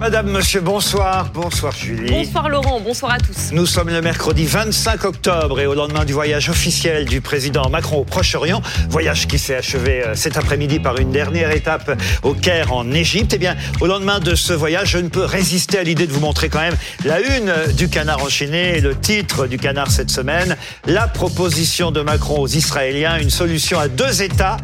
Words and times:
Madame, 0.00 0.30
monsieur, 0.30 0.60
bonsoir. 0.60 1.30
Bonsoir 1.34 1.72
Julie. 1.74 2.10
Bonsoir 2.10 2.48
Laurent, 2.48 2.80
bonsoir 2.80 3.14
à 3.14 3.18
tous. 3.18 3.50
Nous 3.50 3.66
sommes 3.66 3.88
le 3.88 4.00
mercredi 4.00 4.46
25 4.46 5.04
octobre 5.04 5.58
et 5.58 5.66
au 5.66 5.74
lendemain 5.74 6.04
du 6.04 6.12
voyage 6.12 6.48
officiel 6.48 7.04
du 7.04 7.20
président 7.20 7.68
Macron 7.68 7.96
au 7.96 8.04
Proche-Orient, 8.04 8.62
voyage 8.88 9.26
qui 9.26 9.40
s'est 9.40 9.56
achevé 9.56 10.04
euh, 10.04 10.14
cet 10.14 10.36
après-midi 10.36 10.78
par 10.78 10.98
une 10.98 11.10
dernière 11.10 11.50
étape 11.50 12.00
au 12.22 12.32
Caire 12.34 12.72
en 12.72 12.92
Égypte. 12.92 13.32
Eh 13.34 13.38
bien, 13.38 13.56
au 13.80 13.86
lendemain 13.86 14.20
de 14.20 14.36
ce 14.36 14.52
voyage, 14.52 14.90
je 14.90 14.98
ne 14.98 15.08
peux 15.08 15.24
résister 15.24 15.78
à 15.78 15.82
l'idée 15.82 16.06
de 16.06 16.12
vous 16.12 16.20
montrer 16.20 16.48
quand 16.48 16.60
même 16.60 16.76
la 17.04 17.18
une 17.18 17.52
du 17.76 17.88
canard 17.88 18.22
enchaîné 18.22 18.78
et 18.78 18.80
le 18.80 18.94
titre 18.94 19.48
du 19.48 19.58
canard 19.58 19.90
cette 19.90 20.10
semaine, 20.10 20.56
la 20.86 21.08
proposition 21.08 21.90
de 21.90 22.02
Macron 22.02 22.38
aux 22.38 22.46
Israéliens, 22.48 23.18
une 23.18 23.30
solution 23.30 23.80
à 23.80 23.88
deux 23.88 24.22
États 24.22 24.58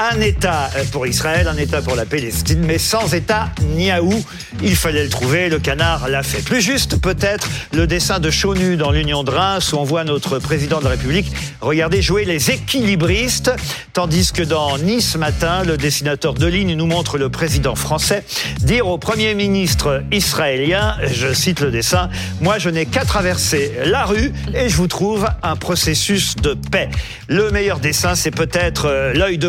un 0.00 0.18
État 0.22 0.70
pour 0.92 1.06
Israël, 1.06 1.46
un 1.46 1.58
État 1.58 1.82
pour 1.82 1.94
la 1.94 2.06
Palestine, 2.06 2.64
mais 2.66 2.78
sans 2.78 3.12
État 3.12 3.50
ni 3.76 3.90
à 3.90 4.02
où. 4.02 4.24
Il 4.62 4.74
fallait 4.74 5.04
le 5.04 5.10
trouver, 5.10 5.50
le 5.50 5.58
canard 5.58 6.08
l'a 6.08 6.22
fait. 6.22 6.42
Plus 6.42 6.62
juste, 6.62 7.00
peut-être, 7.00 7.48
le 7.72 7.86
dessin 7.86 8.18
de 8.18 8.30
Chaunu 8.30 8.78
dans 8.78 8.92
l'Union 8.92 9.24
de 9.24 9.30
Reims, 9.30 9.74
où 9.74 9.76
on 9.76 9.84
voit 9.84 10.04
notre 10.04 10.38
président 10.38 10.78
de 10.78 10.84
la 10.84 10.90
République 10.90 11.30
regarder 11.60 12.00
jouer 12.00 12.24
les 12.24 12.50
équilibristes, 12.50 13.52
tandis 13.92 14.32
que 14.32 14.42
dans 14.42 14.78
Nice 14.78 15.16
matin, 15.16 15.62
le 15.64 15.76
dessinateur 15.76 16.32
de 16.32 16.46
ligne 16.46 16.74
nous 16.74 16.86
montre 16.86 17.18
le 17.18 17.28
président 17.28 17.74
français 17.74 18.24
dire 18.60 18.88
au 18.88 18.96
Premier 18.98 19.34
ministre 19.34 20.02
israélien, 20.12 20.96
je 21.12 21.32
cite 21.34 21.60
le 21.60 21.70
dessin, 21.70 22.08
moi 22.40 22.58
je 22.58 22.70
n'ai 22.70 22.86
qu'à 22.86 23.04
traverser 23.04 23.72
la 23.84 24.04
rue 24.04 24.32
et 24.54 24.68
je 24.68 24.76
vous 24.76 24.86
trouve 24.86 25.26
un 25.42 25.56
processus 25.56 26.36
de 26.36 26.54
paix. 26.54 26.88
Le 27.28 27.50
meilleur 27.50 27.80
dessin, 27.80 28.14
c'est 28.14 28.30
peut-être 28.30 28.86
euh, 28.86 29.12
l'œil 29.12 29.38
de 29.38 29.48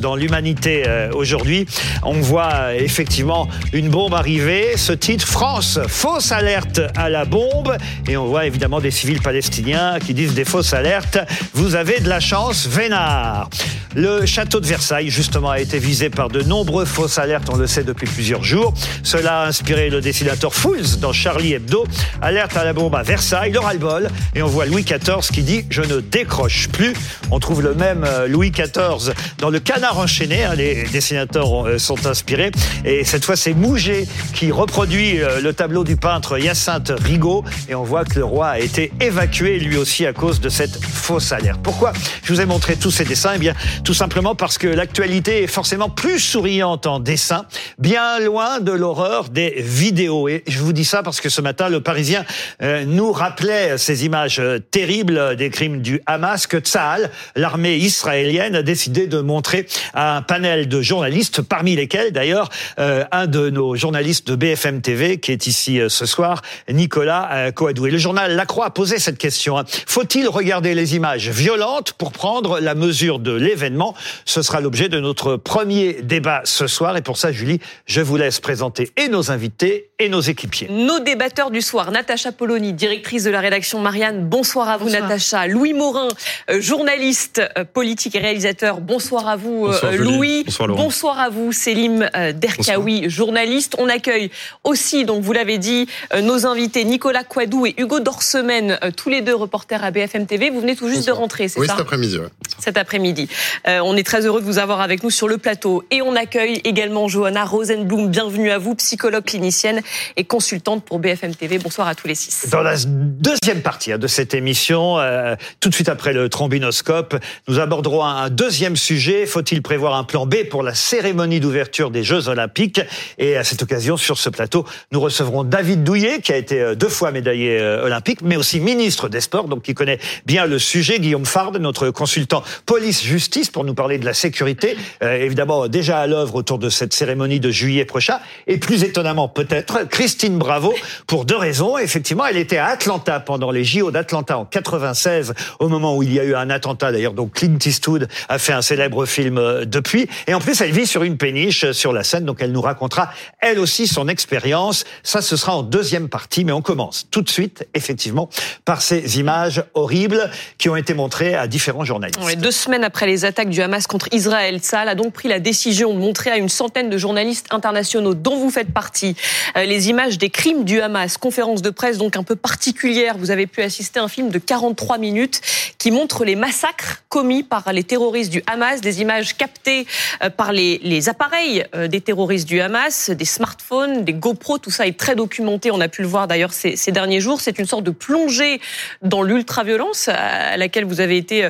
dans 0.00 0.16
l'humanité 0.16 0.84
euh, 0.86 1.10
aujourd'hui. 1.14 1.66
On 2.02 2.20
voit 2.20 2.52
euh, 2.52 2.78
effectivement 2.78 3.48
une 3.72 3.88
bombe 3.88 4.14
arriver. 4.14 4.76
Ce 4.76 4.92
titre, 4.92 5.26
France, 5.26 5.78
fausse 5.88 6.32
alerte 6.32 6.80
à 6.96 7.08
la 7.08 7.24
bombe. 7.24 7.76
Et 8.08 8.16
on 8.16 8.26
voit 8.26 8.46
évidemment 8.46 8.80
des 8.80 8.90
civils 8.90 9.20
palestiniens 9.20 9.98
qui 9.98 10.14
disent 10.14 10.34
des 10.34 10.44
fausses 10.44 10.72
alertes. 10.72 11.18
Vous 11.54 11.74
avez 11.74 12.00
de 12.00 12.08
la 12.08 12.20
chance, 12.20 12.66
Vénard. 12.66 13.48
Le 13.94 14.24
château 14.24 14.58
de 14.60 14.66
Versailles, 14.66 15.10
justement, 15.10 15.50
a 15.50 15.60
été 15.60 15.78
visé 15.78 16.08
par 16.08 16.30
de 16.30 16.40
nombreux 16.42 16.86
fausses 16.86 17.18
alertes, 17.18 17.50
on 17.52 17.56
le 17.56 17.66
sait 17.66 17.84
depuis 17.84 18.06
plusieurs 18.06 18.42
jours. 18.42 18.72
Cela 19.02 19.42
a 19.42 19.46
inspiré 19.46 19.90
le 19.90 20.00
dessinateur 20.00 20.54
Fools 20.54 20.98
dans 21.00 21.12
Charlie 21.12 21.52
Hebdo. 21.52 21.84
Alerte 22.22 22.56
à 22.56 22.64
la 22.64 22.72
bombe 22.72 22.94
à 22.94 23.02
Versailles, 23.02 23.52
le 23.52 23.60
ras-le-bol. 23.60 24.08
Et 24.34 24.42
on 24.42 24.46
voit 24.46 24.64
Louis 24.64 24.84
XIV 24.84 25.30
qui 25.30 25.42
dit 25.42 25.66
Je 25.68 25.82
ne 25.82 26.00
décroche 26.00 26.68
plus. 26.68 26.94
On 27.30 27.38
trouve 27.38 27.60
le 27.60 27.74
même 27.74 28.04
euh, 28.06 28.26
Louis 28.26 28.50
XIV 28.50 29.12
dans 29.38 29.50
le 29.50 29.60
canard 29.82 29.98
enchaîné. 29.98 30.44
Hein, 30.44 30.54
les 30.54 30.84
dessinateurs 30.84 31.66
euh, 31.66 31.76
sont 31.76 32.06
inspirés. 32.06 32.52
Et 32.84 33.02
cette 33.04 33.24
fois, 33.24 33.34
c'est 33.34 33.52
Mouget 33.52 34.06
qui 34.32 34.52
reproduit 34.52 35.20
euh, 35.20 35.40
le 35.40 35.52
tableau 35.52 35.82
du 35.82 35.96
peintre 35.96 36.38
Hyacinthe 36.38 36.92
Rigaud. 37.04 37.42
Et 37.68 37.74
on 37.74 37.82
voit 37.82 38.04
que 38.04 38.20
le 38.20 38.24
roi 38.24 38.50
a 38.50 38.58
été 38.60 38.92
évacué 39.00 39.58
lui 39.58 39.76
aussi 39.76 40.06
à 40.06 40.12
cause 40.12 40.40
de 40.40 40.48
cette 40.48 40.78
fausse 40.84 41.32
alerte. 41.32 41.58
Pourquoi 41.64 41.92
je 42.22 42.32
vous 42.32 42.40
ai 42.40 42.46
montré 42.46 42.76
tous 42.76 42.92
ces 42.92 43.04
dessins? 43.04 43.32
Eh 43.34 43.38
bien, 43.38 43.54
tout 43.82 43.94
simplement 43.94 44.36
parce 44.36 44.56
que 44.56 44.68
l'actualité 44.68 45.42
est 45.42 45.48
forcément 45.48 45.88
plus 45.88 46.20
souriante 46.20 46.86
en 46.86 47.00
dessin, 47.00 47.46
bien 47.78 48.20
loin 48.20 48.60
de 48.60 48.70
l'horreur 48.70 49.30
des 49.30 49.56
vidéos. 49.58 50.28
Et 50.28 50.44
je 50.46 50.60
vous 50.60 50.72
dis 50.72 50.84
ça 50.84 51.02
parce 51.02 51.20
que 51.20 51.28
ce 51.28 51.40
matin, 51.40 51.68
le 51.68 51.80
Parisien 51.80 52.24
euh, 52.62 52.84
nous 52.84 53.10
rappelait 53.10 53.78
ces 53.78 54.04
images 54.04 54.40
terribles 54.70 55.34
des 55.34 55.50
crimes 55.50 55.82
du 55.82 56.00
Hamas 56.06 56.46
que 56.46 56.58
Tsahal, 56.58 57.10
l'armée 57.34 57.76
israélienne, 57.76 58.54
a 58.54 58.62
décidé 58.62 59.08
de 59.08 59.20
montrer 59.20 59.61
à 59.94 60.16
un 60.16 60.22
panel 60.22 60.68
de 60.68 60.82
journalistes, 60.82 61.42
parmi 61.42 61.76
lesquels 61.76 62.12
d'ailleurs 62.12 62.48
euh, 62.78 63.04
un 63.12 63.26
de 63.26 63.50
nos 63.50 63.76
journalistes 63.76 64.28
de 64.28 64.36
BFM 64.36 64.80
TV 64.80 65.18
qui 65.18 65.32
est 65.32 65.46
ici 65.46 65.80
ce 65.88 66.06
soir, 66.06 66.42
Nicolas 66.70 67.52
Coadou. 67.52 67.86
Et 67.86 67.90
le 67.90 67.98
journal 67.98 68.36
La 68.36 68.46
Croix 68.46 68.66
a 68.66 68.70
posé 68.70 68.98
cette 68.98 69.18
question. 69.18 69.58
Hein. 69.58 69.64
Faut-il 69.86 70.28
regarder 70.28 70.74
les 70.74 70.96
images 70.96 71.28
violentes 71.28 71.92
pour 71.92 72.12
prendre 72.12 72.60
la 72.60 72.74
mesure 72.74 73.18
de 73.18 73.32
l'événement? 73.32 73.94
Ce 74.24 74.42
sera 74.42 74.60
l'objet 74.60 74.88
de 74.88 75.00
notre 75.00 75.36
premier 75.36 75.94
débat 76.02 76.42
ce 76.44 76.66
soir. 76.66 76.96
Et 76.96 77.02
pour 77.02 77.16
ça, 77.16 77.32
Julie, 77.32 77.60
je 77.86 78.00
vous 78.00 78.16
laisse 78.16 78.40
présenter 78.40 78.90
et 78.96 79.08
nos 79.08 79.30
invités 79.30 79.90
et 79.98 80.08
nos 80.08 80.20
équipiers. 80.20 80.68
Nos 80.70 81.00
débatteurs 81.00 81.50
du 81.50 81.60
soir, 81.60 81.90
Natacha 81.90 82.32
Poloni, 82.32 82.72
directrice 82.72 83.24
de 83.24 83.30
la 83.30 83.40
rédaction 83.40 83.80
Marianne. 83.80 84.26
Bonsoir 84.28 84.68
à 84.68 84.76
vous, 84.76 84.90
Natacha. 84.90 85.46
Louis 85.46 85.72
Morin, 85.72 86.08
euh, 86.50 86.60
journaliste 86.60 87.40
euh, 87.56 87.64
politique 87.64 88.14
et 88.16 88.18
réalisateur. 88.18 88.80
Bonsoir 88.80 89.28
à 89.28 89.36
vous, 89.36 89.51
euh, 89.68 89.96
Louis. 89.96 90.44
Bonsoir, 90.44 90.68
Bonsoir, 90.68 91.18
à 91.18 91.28
vous, 91.28 91.52
Selim 91.52 92.08
Derkaoui, 92.34 93.08
journaliste. 93.08 93.76
On 93.78 93.88
accueille 93.88 94.30
aussi, 94.64 95.04
donc 95.04 95.22
vous 95.22 95.32
l'avez 95.32 95.58
dit, 95.58 95.86
nos 96.22 96.46
invités 96.46 96.84
Nicolas 96.84 97.24
Quadou 97.24 97.66
et 97.66 97.74
Hugo 97.78 98.00
Dorsemène, 98.00 98.78
tous 98.96 99.08
les 99.08 99.20
deux 99.20 99.34
reporters 99.34 99.84
à 99.84 99.90
BFM 99.90 100.26
TV. 100.26 100.50
Vous 100.50 100.60
venez 100.60 100.76
tout 100.76 100.88
juste 100.88 101.06
de 101.06 101.12
rentrer, 101.12 101.48
c'est 101.48 101.54
ça 101.54 101.60
Oui, 101.60 101.68
cet 101.68 101.80
après-midi. 101.80 102.18
Cet 102.58 102.76
après-midi. 102.76 103.28
Euh, 103.66 103.80
on 103.84 103.96
est 103.96 104.02
très 104.02 104.26
heureux 104.26 104.40
de 104.40 104.46
vous 104.46 104.58
avoir 104.58 104.80
avec 104.80 105.02
nous 105.02 105.10
sur 105.10 105.28
le 105.28 105.38
plateau. 105.38 105.84
Et 105.90 106.02
on 106.02 106.14
accueille 106.16 106.60
également 106.64 107.08
Johanna 107.08 107.44
Rosenblum. 107.44 108.08
Bienvenue 108.08 108.50
à 108.50 108.58
vous, 108.58 108.74
psychologue 108.74 109.24
clinicienne 109.24 109.80
et 110.16 110.24
consultante 110.24 110.84
pour 110.84 110.98
BFM 110.98 111.34
TV. 111.34 111.58
Bonsoir 111.58 111.88
à 111.88 111.94
tous 111.94 112.08
les 112.08 112.14
six. 112.14 112.48
Dans 112.50 112.62
la 112.62 112.74
deuxième 112.76 113.62
partie 113.62 113.92
hein, 113.92 113.98
de 113.98 114.06
cette 114.06 114.34
émission, 114.34 114.98
euh, 114.98 115.34
tout 115.60 115.68
de 115.68 115.74
suite 115.74 115.88
après 115.88 116.12
le 116.12 116.28
trombinoscope, 116.28 117.16
nous 117.48 117.58
aborderons 117.58 118.04
un 118.04 118.30
deuxième 118.30 118.76
sujet. 118.76 119.26
Faut-il 119.26 119.62
prévoir 119.62 119.94
un 119.94 120.04
plan 120.04 120.26
B 120.26 120.44
pour 120.50 120.62
la 120.62 120.74
cérémonie 120.74 121.40
d'ouverture 121.40 121.90
des 121.90 122.04
Jeux 122.04 122.28
Olympiques? 122.28 122.80
Et 123.18 123.36
à 123.36 123.44
cette 123.44 123.62
occasion, 123.62 123.96
sur 123.96 124.18
ce 124.18 124.30
plateau, 124.30 124.66
nous 124.92 125.00
recevrons 125.00 125.44
David 125.44 125.84
Douillet, 125.84 126.20
qui 126.20 126.32
a 126.32 126.36
été 126.36 126.60
euh, 126.60 126.74
deux 126.74 126.88
fois 126.88 127.10
médaillé 127.10 127.60
olympique, 127.60 128.20
mais 128.22 128.36
aussi 128.36 128.60
ministre 128.60 129.08
des 129.08 129.20
Sports, 129.20 129.48
donc 129.48 129.62
qui 129.62 129.74
connaît 129.74 129.98
bien 130.26 130.46
le 130.46 130.58
sujet. 130.58 130.98
Guillaume 131.00 131.26
Fard, 131.26 131.52
notre 131.52 131.90
consultant 131.90 132.41
police-justice 132.66 133.50
pour 133.50 133.64
nous 133.64 133.74
parler 133.74 133.98
de 133.98 134.04
la 134.04 134.14
sécurité, 134.14 134.76
euh, 135.02 135.16
évidemment 135.16 135.68
déjà 135.68 136.00
à 136.00 136.06
l'œuvre 136.06 136.34
autour 136.36 136.58
de 136.58 136.68
cette 136.68 136.94
cérémonie 136.94 137.40
de 137.40 137.50
juillet 137.50 137.84
prochain. 137.84 138.18
Et 138.46 138.58
plus 138.58 138.84
étonnamment 138.84 139.28
peut-être, 139.28 139.88
Christine 139.88 140.38
Bravo, 140.38 140.74
pour 141.06 141.24
deux 141.24 141.36
raisons. 141.36 141.78
Effectivement, 141.78 142.26
elle 142.26 142.36
était 142.36 142.58
à 142.58 142.66
Atlanta 142.66 143.20
pendant 143.20 143.50
les 143.50 143.64
JO 143.64 143.90
d'Atlanta 143.90 144.38
en 144.38 144.44
96, 144.44 145.34
au 145.58 145.68
moment 145.68 145.96
où 145.96 146.02
il 146.02 146.12
y 146.12 146.20
a 146.20 146.24
eu 146.24 146.34
un 146.34 146.50
attentat. 146.50 146.92
D'ailleurs, 146.92 147.12
donc 147.12 147.34
Clint 147.34 147.58
Eastwood 147.64 148.08
a 148.28 148.38
fait 148.38 148.52
un 148.52 148.62
célèbre 148.62 149.06
film 149.06 149.38
euh, 149.38 149.64
depuis. 149.64 150.08
Et 150.26 150.34
en 150.34 150.40
plus, 150.40 150.60
elle 150.60 150.72
vit 150.72 150.86
sur 150.86 151.02
une 151.02 151.16
péniche 151.16 151.64
euh, 151.64 151.72
sur 151.72 151.92
la 151.92 152.04
scène, 152.04 152.24
donc 152.24 152.38
elle 152.40 152.52
nous 152.52 152.60
racontera 152.60 153.10
elle 153.40 153.58
aussi 153.58 153.86
son 153.86 154.08
expérience. 154.08 154.84
Ça, 155.02 155.22
ce 155.22 155.36
sera 155.36 155.56
en 155.56 155.62
deuxième 155.62 156.08
partie, 156.08 156.44
mais 156.44 156.52
on 156.52 156.62
commence 156.62 157.06
tout 157.10 157.22
de 157.22 157.30
suite, 157.30 157.66
effectivement, 157.74 158.28
par 158.64 158.82
ces 158.82 159.18
images 159.18 159.64
horribles 159.74 160.30
qui 160.58 160.68
ont 160.68 160.76
été 160.76 160.94
montrées 160.94 161.34
à 161.34 161.46
différents 161.46 161.84
journalistes. 161.84 162.20
Deux 162.36 162.50
semaines 162.50 162.84
après 162.84 163.06
les 163.06 163.24
attaques 163.24 163.48
du 163.48 163.62
Hamas 163.62 163.86
contre 163.86 164.08
Israël. 164.12 164.60
Saal 164.62 164.88
a 164.88 164.94
donc 164.94 165.12
pris 165.12 165.28
la 165.28 165.40
décision 165.40 165.92
de 165.92 165.98
montrer 165.98 166.30
à 166.30 166.36
une 166.36 166.48
centaine 166.48 166.90
de 166.90 166.98
journalistes 166.98 167.46
internationaux 167.50 168.14
dont 168.14 168.36
vous 168.36 168.50
faites 168.50 168.72
partie 168.72 169.16
euh, 169.56 169.64
les 169.64 169.88
images 169.88 170.18
des 170.18 170.30
crimes 170.30 170.64
du 170.64 170.80
Hamas. 170.80 171.16
Conférence 171.16 171.62
de 171.62 171.70
presse 171.70 171.98
donc 171.98 172.16
un 172.16 172.22
peu 172.22 172.36
particulière. 172.36 173.16
Vous 173.18 173.30
avez 173.30 173.46
pu 173.46 173.62
assister 173.62 174.00
à 174.00 174.04
un 174.04 174.08
film 174.08 174.30
de 174.30 174.38
43 174.38 174.98
minutes 174.98 175.40
qui 175.78 175.90
montre 175.90 176.24
les 176.24 176.36
massacres 176.36 177.02
commis 177.08 177.42
par 177.42 177.72
les 177.72 177.84
terroristes 177.84 178.30
du 178.30 178.42
Hamas, 178.46 178.80
des 178.80 179.00
images 179.00 179.36
captées 179.36 179.86
euh, 180.22 180.30
par 180.30 180.52
les, 180.52 181.08
appareils 181.08 181.64
euh, 181.74 181.88
des 181.88 182.00
terroristes 182.00 182.48
du 182.48 182.60
Hamas, 182.60 183.10
des 183.10 183.24
smartphones, 183.24 184.04
des 184.04 184.12
GoPro, 184.12 184.58
tout 184.58 184.70
ça 184.70 184.86
est 184.86 184.98
très 184.98 185.14
documenté. 185.14 185.70
On 185.70 185.80
a 185.80 185.88
pu 185.88 186.02
le 186.02 186.08
voir 186.08 186.28
d'ailleurs 186.28 186.52
ces, 186.52 186.76
derniers 186.92 187.20
jours. 187.20 187.40
C'est 187.40 187.58
une 187.58 187.66
sorte 187.66 187.84
de 187.84 187.90
plongée 187.90 188.60
dans 189.02 189.22
l'ultra-violence 189.22 190.08
à 190.08 190.56
laquelle 190.56 190.84
vous 190.84 191.00
avez 191.00 191.16
été 191.16 191.48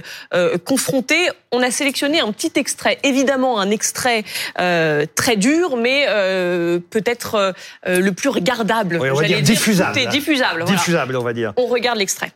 confronté. 0.72 1.28
On 1.50 1.62
a 1.62 1.70
sélectionné 1.70 2.20
un 2.20 2.32
petit 2.32 2.52
extrait, 2.54 2.98
évidemment 3.02 3.60
un 3.60 3.68
extrait 3.68 4.24
euh, 4.58 5.04
très 5.14 5.36
dur, 5.36 5.76
mais 5.76 6.06
euh, 6.08 6.78
peut-être 6.88 7.34
euh, 7.34 8.00
le 8.00 8.12
plus 8.12 8.30
regardable. 8.30 8.98
Oui, 8.98 9.10
on 9.10 9.14
va 9.14 9.26
dire 9.26 9.42
diffusable. 9.42 9.98
diffusable. 10.08 10.64
Diffusable, 10.64 11.14
on 11.16 11.22
va 11.22 11.34
dire. 11.34 11.52
On 11.58 11.66
regarde 11.66 11.98
l'extrait. 11.98 12.32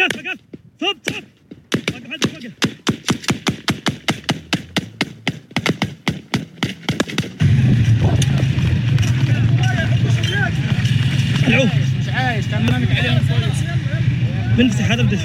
وقف 0.00 0.16
وقف 0.18 0.38
صب 0.80 0.96
صب 1.14 1.24
وقف 1.94 2.34
وقف 2.34 2.52
العوف. 11.48 11.70
مش 12.00 12.08
عايش 12.08 12.46
تمامك 12.46 12.88
عليهم 12.98 13.18
بنفتح 14.58 14.90
هذا 14.90 15.02
بدش 15.02 15.20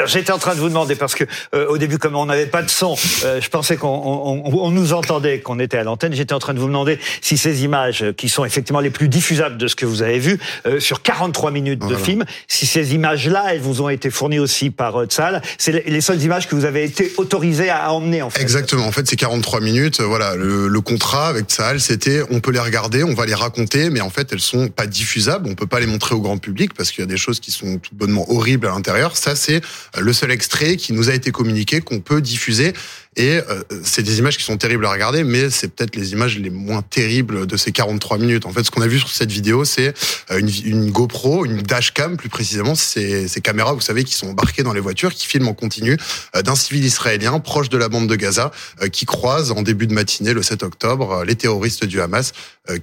Alors 0.00 0.08
j'étais 0.08 0.32
en 0.32 0.38
train 0.38 0.54
de 0.54 0.60
vous 0.60 0.68
demander 0.70 0.94
parce 0.94 1.14
que 1.14 1.24
euh, 1.54 1.66
au 1.68 1.76
début 1.76 1.98
comme 1.98 2.16
on 2.16 2.24
n'avait 2.24 2.46
pas 2.46 2.62
de 2.62 2.70
son, 2.70 2.96
euh, 3.24 3.38
je 3.42 3.48
pensais 3.50 3.76
qu'on 3.76 3.88
on, 3.88 4.42
on- 4.46 4.64
on 4.64 4.70
nous 4.70 4.94
entendait, 4.94 5.40
qu'on 5.40 5.58
était 5.58 5.76
à 5.76 5.84
l'antenne. 5.84 6.14
J'étais 6.14 6.32
en 6.32 6.38
train 6.38 6.54
de 6.54 6.58
vous 6.58 6.68
demander 6.68 6.98
si 7.20 7.36
ces 7.36 7.64
images 7.64 8.02
euh, 8.02 8.12
qui 8.14 8.30
sont 8.30 8.46
effectivement 8.46 8.80
les 8.80 8.88
plus 8.88 9.08
diffusables 9.08 9.58
de 9.58 9.68
ce 9.68 9.76
que 9.76 9.84
vous 9.84 10.00
avez 10.02 10.18
vu 10.18 10.38
euh, 10.64 10.80
sur 10.80 11.02
43 11.02 11.50
minutes 11.50 11.86
de 11.86 11.96
film, 11.96 12.24
si 12.48 12.64
ces 12.64 12.94
images-là, 12.94 13.44
elles 13.50 13.60
vous 13.60 13.82
ont 13.82 13.90
été 13.90 14.08
fournies 14.08 14.38
aussi 14.38 14.70
par 14.70 15.02
euh, 15.02 15.04
Tzal, 15.04 15.42
c'est 15.58 15.72
les, 15.72 15.82
les 15.82 16.00
seules 16.00 16.22
images 16.22 16.48
que 16.48 16.54
vous 16.54 16.64
avez 16.64 16.82
été 16.82 17.12
autorisé 17.18 17.68
à 17.68 17.92
emmener 17.92 18.22
en 18.22 18.30
fait. 18.30 18.40
Exactement. 18.40 18.86
En 18.86 18.92
fait, 18.92 19.06
c'est 19.06 19.16
43 19.16 19.60
minutes. 19.60 20.00
Euh, 20.00 20.04
Voilà, 20.06 20.34
le, 20.34 20.66
le 20.68 20.80
contrat 20.80 21.28
avec 21.28 21.50
Sahel, 21.50 21.78
c'était 21.78 22.22
on 22.30 22.40
peut 22.40 22.52
les 22.52 22.58
regarder, 22.58 23.04
on 23.04 23.12
va 23.12 23.26
les 23.26 23.34
raconter, 23.34 23.90
mais 23.90 24.00
en 24.00 24.08
fait, 24.10 24.32
elles 24.32 24.40
sont 24.40 24.68
pas 24.68 24.86
diffusables. 24.86 25.46
On 25.46 25.54
peut 25.54 25.66
pas 25.66 25.78
les 25.80 25.86
montrer 25.86 26.14
au 26.14 26.20
grand 26.22 26.38
public 26.38 26.72
parce 26.72 26.90
qu'il 26.90 27.00
y 27.00 27.06
a 27.06 27.10
des 27.10 27.18
choses 27.18 27.38
qui 27.38 27.50
sont 27.50 27.76
tout 27.78 27.94
bonnement 27.94 28.24
horribles 28.30 28.66
à 28.66 28.70
l'intérieur. 28.70 29.16
Ça, 29.18 29.36
c'est 29.36 29.60
le 30.00 30.12
seul 30.12 30.30
extrait 30.30 30.76
qui 30.76 30.92
nous 30.92 31.10
a 31.10 31.14
été 31.14 31.30
communiqué 31.30 31.80
qu'on 31.80 32.00
peut 32.00 32.20
diffuser. 32.20 32.72
Et 33.16 33.40
euh, 33.48 33.62
c'est 33.82 34.02
des 34.02 34.18
images 34.20 34.38
qui 34.38 34.44
sont 34.44 34.56
terribles 34.56 34.86
à 34.86 34.92
regarder, 34.92 35.24
mais 35.24 35.50
c'est 35.50 35.68
peut-être 35.68 35.96
les 35.96 36.12
images 36.12 36.38
les 36.38 36.50
moins 36.50 36.80
terribles 36.80 37.46
de 37.46 37.56
ces 37.56 37.72
43 37.72 38.18
minutes. 38.18 38.46
En 38.46 38.52
fait, 38.52 38.62
ce 38.62 38.70
qu'on 38.70 38.82
a 38.82 38.86
vu 38.86 38.98
sur 39.00 39.08
cette 39.08 39.32
vidéo, 39.32 39.64
c'est 39.64 39.94
euh, 40.30 40.38
une, 40.38 40.90
GoPro, 40.90 41.44
une 41.44 41.60
dashcam 41.60 42.16
plus 42.16 42.28
précisément, 42.28 42.74
ces, 42.74 43.26
ces 43.26 43.40
caméras, 43.40 43.72
vous 43.72 43.80
savez, 43.80 44.04
qui 44.04 44.14
sont 44.14 44.28
embarquées 44.28 44.62
dans 44.62 44.72
les 44.72 44.80
voitures, 44.80 45.12
qui 45.12 45.26
filment 45.26 45.48
en 45.48 45.54
continu 45.54 45.96
euh, 46.36 46.42
d'un 46.42 46.54
civil 46.54 46.84
israélien 46.84 47.40
proche 47.40 47.68
de 47.68 47.78
la 47.78 47.88
bande 47.88 48.08
de 48.08 48.14
Gaza, 48.14 48.52
euh, 48.80 48.88
qui 48.88 49.06
croise 49.06 49.50
en 49.50 49.62
début 49.62 49.88
de 49.88 49.94
matinée, 49.94 50.32
le 50.32 50.42
7 50.42 50.62
octobre, 50.62 51.24
les 51.24 51.34
terroristes 51.34 51.84
du 51.84 52.00
Hamas, 52.00 52.32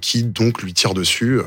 qui 0.00 0.22
donc 0.22 0.62
lui 0.62 0.74
tirent 0.74 0.92
dessus. 0.92 1.40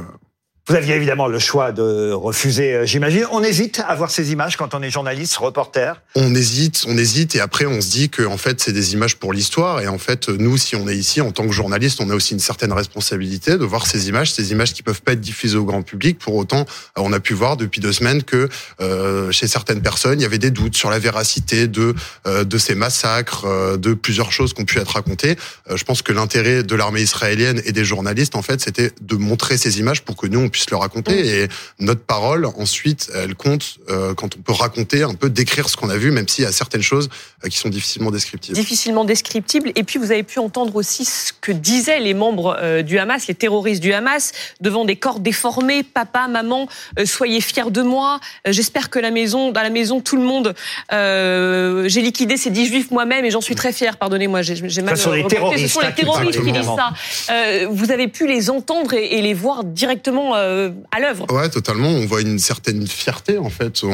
Vous 0.72 0.78
aviez 0.78 0.96
évidemment 0.96 1.28
le 1.28 1.38
choix 1.38 1.74
de 1.74 2.14
refuser, 2.14 2.74
euh, 2.74 2.86
j'imagine. 2.86 3.26
On 3.34 3.44
hésite 3.44 3.84
à 3.86 3.94
voir 3.94 4.10
ces 4.10 4.32
images 4.32 4.56
quand 4.56 4.74
on 4.74 4.82
est 4.82 4.90
journaliste, 4.90 5.36
reporter. 5.36 6.02
On 6.16 6.34
hésite, 6.34 6.86
on 6.88 6.98
hésite, 6.98 7.36
et 7.36 7.42
après 7.42 7.66
on 7.66 7.82
se 7.82 7.90
dit 7.90 8.10
que 8.10 8.24
en 8.24 8.38
fait 8.38 8.62
c'est 8.62 8.72
des 8.72 8.94
images 8.94 9.18
pour 9.18 9.34
l'histoire, 9.34 9.82
et 9.82 9.90
en 9.90 9.98
fait 9.98 10.30
nous, 10.30 10.56
si 10.56 10.78
on 10.78 10.88
est 10.88 10.96
ici 10.96 11.20
en 11.20 11.34
tant 11.34 11.46
que 11.46 11.52
journaliste, 11.52 12.00
on 12.00 12.10
a 12.10 12.16
aussi 12.16 12.36
une 12.36 12.40
certaine 12.40 12.72
responsabilité 12.72 13.58
de 13.58 13.66
voir 13.66 13.86
ces 13.86 14.08
images, 14.08 14.32
ces 14.32 14.54
images 14.54 14.72
qui 14.72 14.82
peuvent 14.82 15.02
pas 15.02 15.12
être 15.12 15.20
diffusées 15.20 15.58
au 15.58 15.66
grand 15.66 15.82
public. 15.82 16.18
Pour 16.20 16.36
autant, 16.36 16.62
euh, 16.62 17.02
on 17.02 17.12
a 17.12 17.20
pu 17.20 17.34
voir 17.34 17.58
depuis 17.58 17.82
deux 17.82 17.92
semaines 17.92 18.24
que 18.24 18.48
euh, 18.80 19.30
chez 19.34 19.48
certaines 19.48 19.82
personnes, 19.82 20.22
il 20.22 20.24
y 20.24 20.26
avait 20.26 20.38
des 20.38 20.52
doutes 20.52 20.78
sur 20.78 20.90
la 20.90 21.00
véracité 21.00 21.68
de 21.68 21.96
euh, 22.28 22.46
de 22.46 22.58
ces 22.58 22.76
massacres, 22.76 23.46
euh, 23.46 23.78
de 23.78 23.94
plusieurs 23.94 24.32
choses 24.32 24.54
qui 24.54 24.62
ont 24.62 24.66
pu 24.66 24.78
être 24.80 24.94
racontées. 24.94 25.36
Euh, 25.70 25.76
je 25.76 25.84
pense 25.84 26.04
que 26.04 26.14
l'intérêt 26.14 26.62
de 26.64 26.76
l'armée 26.76 27.02
israélienne 27.02 27.60
et 27.66 27.72
des 27.72 27.84
journalistes, 27.84 28.36
en 28.36 28.44
fait, 28.44 28.62
c'était 28.62 28.92
de 29.02 29.16
montrer 29.16 29.58
ces 29.58 29.80
images 29.80 30.04
pour 30.04 30.16
que 30.16 30.28
nous 30.28 30.40
on 30.40 30.48
puisse 30.48 30.61
le 30.70 30.78
raconter. 30.78 31.44
Et 31.44 31.48
notre 31.80 32.02
parole, 32.02 32.46
ensuite, 32.46 33.10
elle 33.16 33.36
compte 33.36 33.78
euh, 33.90 34.14
quand 34.14 34.36
on 34.36 34.42
peut 34.42 34.54
raconter, 34.54 35.04
un 35.04 35.16
peu 35.16 35.30
décrire 35.30 35.70
ce 35.70 35.76
qu'on 35.78 35.90
a 35.90 35.98
vu, 35.98 36.12
même 36.12 36.28
s'il 36.28 36.44
y 36.44 36.48
a 36.48 36.52
certaines 36.52 36.84
choses 36.84 37.10
euh, 37.44 37.48
qui 37.50 37.58
sont 37.58 37.70
difficilement 37.70 38.12
descriptibles. 38.12 38.56
difficilement 38.56 39.06
descriptible. 39.06 39.72
Et 39.76 39.84
puis 39.84 39.98
vous 39.98 40.12
avez 40.12 40.24
pu 40.24 40.40
entendre 40.40 40.76
aussi 40.76 41.06
ce 41.06 41.34
que 41.40 41.52
disaient 41.52 42.00
les 42.00 42.14
membres 42.14 42.58
euh, 42.60 42.82
du 42.82 43.00
Hamas, 43.00 43.28
les 43.28 43.36
terroristes 43.36 43.82
du 43.82 43.94
Hamas, 43.94 44.32
devant 44.60 44.86
des 44.86 44.96
corps 44.96 45.20
déformés. 45.20 45.84
Papa, 45.84 46.28
maman, 46.28 46.68
euh, 47.00 47.06
soyez 47.06 47.42
fiers 47.42 47.72
de 47.72 47.82
moi. 47.82 48.20
J'espère 48.46 48.90
que 48.90 49.00
la 49.00 49.12
maison, 49.12 49.52
dans 49.52 49.62
la 49.62 49.70
maison, 49.70 50.02
tout 50.02 50.18
le 50.18 50.24
monde, 50.24 50.54
euh, 50.94 51.88
j'ai 51.88 52.02
liquidé 52.02 52.38
ces 52.38 52.50
dix 52.50 52.66
juifs 52.68 52.92
moi-même 52.92 53.26
et 53.26 53.32
j'en 53.32 53.42
suis 53.42 53.56
très 53.56 53.74
fière. 53.74 53.98
Pardonnez-moi, 53.98 54.42
j'ai 54.42 54.56
j'ai 54.70 54.82
mal. 54.82 54.98
Ce 54.98 55.04
sont 55.04 55.12
les 55.12 55.26
terroristes, 55.26 55.68
Ce 55.68 55.74
sont 55.74 55.80
les 55.82 55.88
qui 55.88 56.02
terroristes 56.02 56.36
parlent, 56.36 56.46
qui 56.46 56.52
disent 56.52 56.76
ça. 56.76 56.92
Euh, 57.32 57.68
vous 57.72 57.92
avez 57.92 58.08
pu 58.08 58.28
les 58.28 58.50
entendre 58.50 58.94
et, 58.94 59.18
et 59.18 59.22
les 59.22 59.34
voir 59.34 59.64
directement 59.64 60.34
euh, 60.52 60.70
à 60.92 61.00
l'œuvre. 61.00 61.26
Ouais, 61.34 61.50
totalement. 61.50 61.88
On 61.90 62.06
voit 62.06 62.22
une 62.22 62.40
certaine 62.40 62.86
fierté 62.88 63.38
en 63.38 63.50
fait. 63.50 63.84
On, 63.84 63.90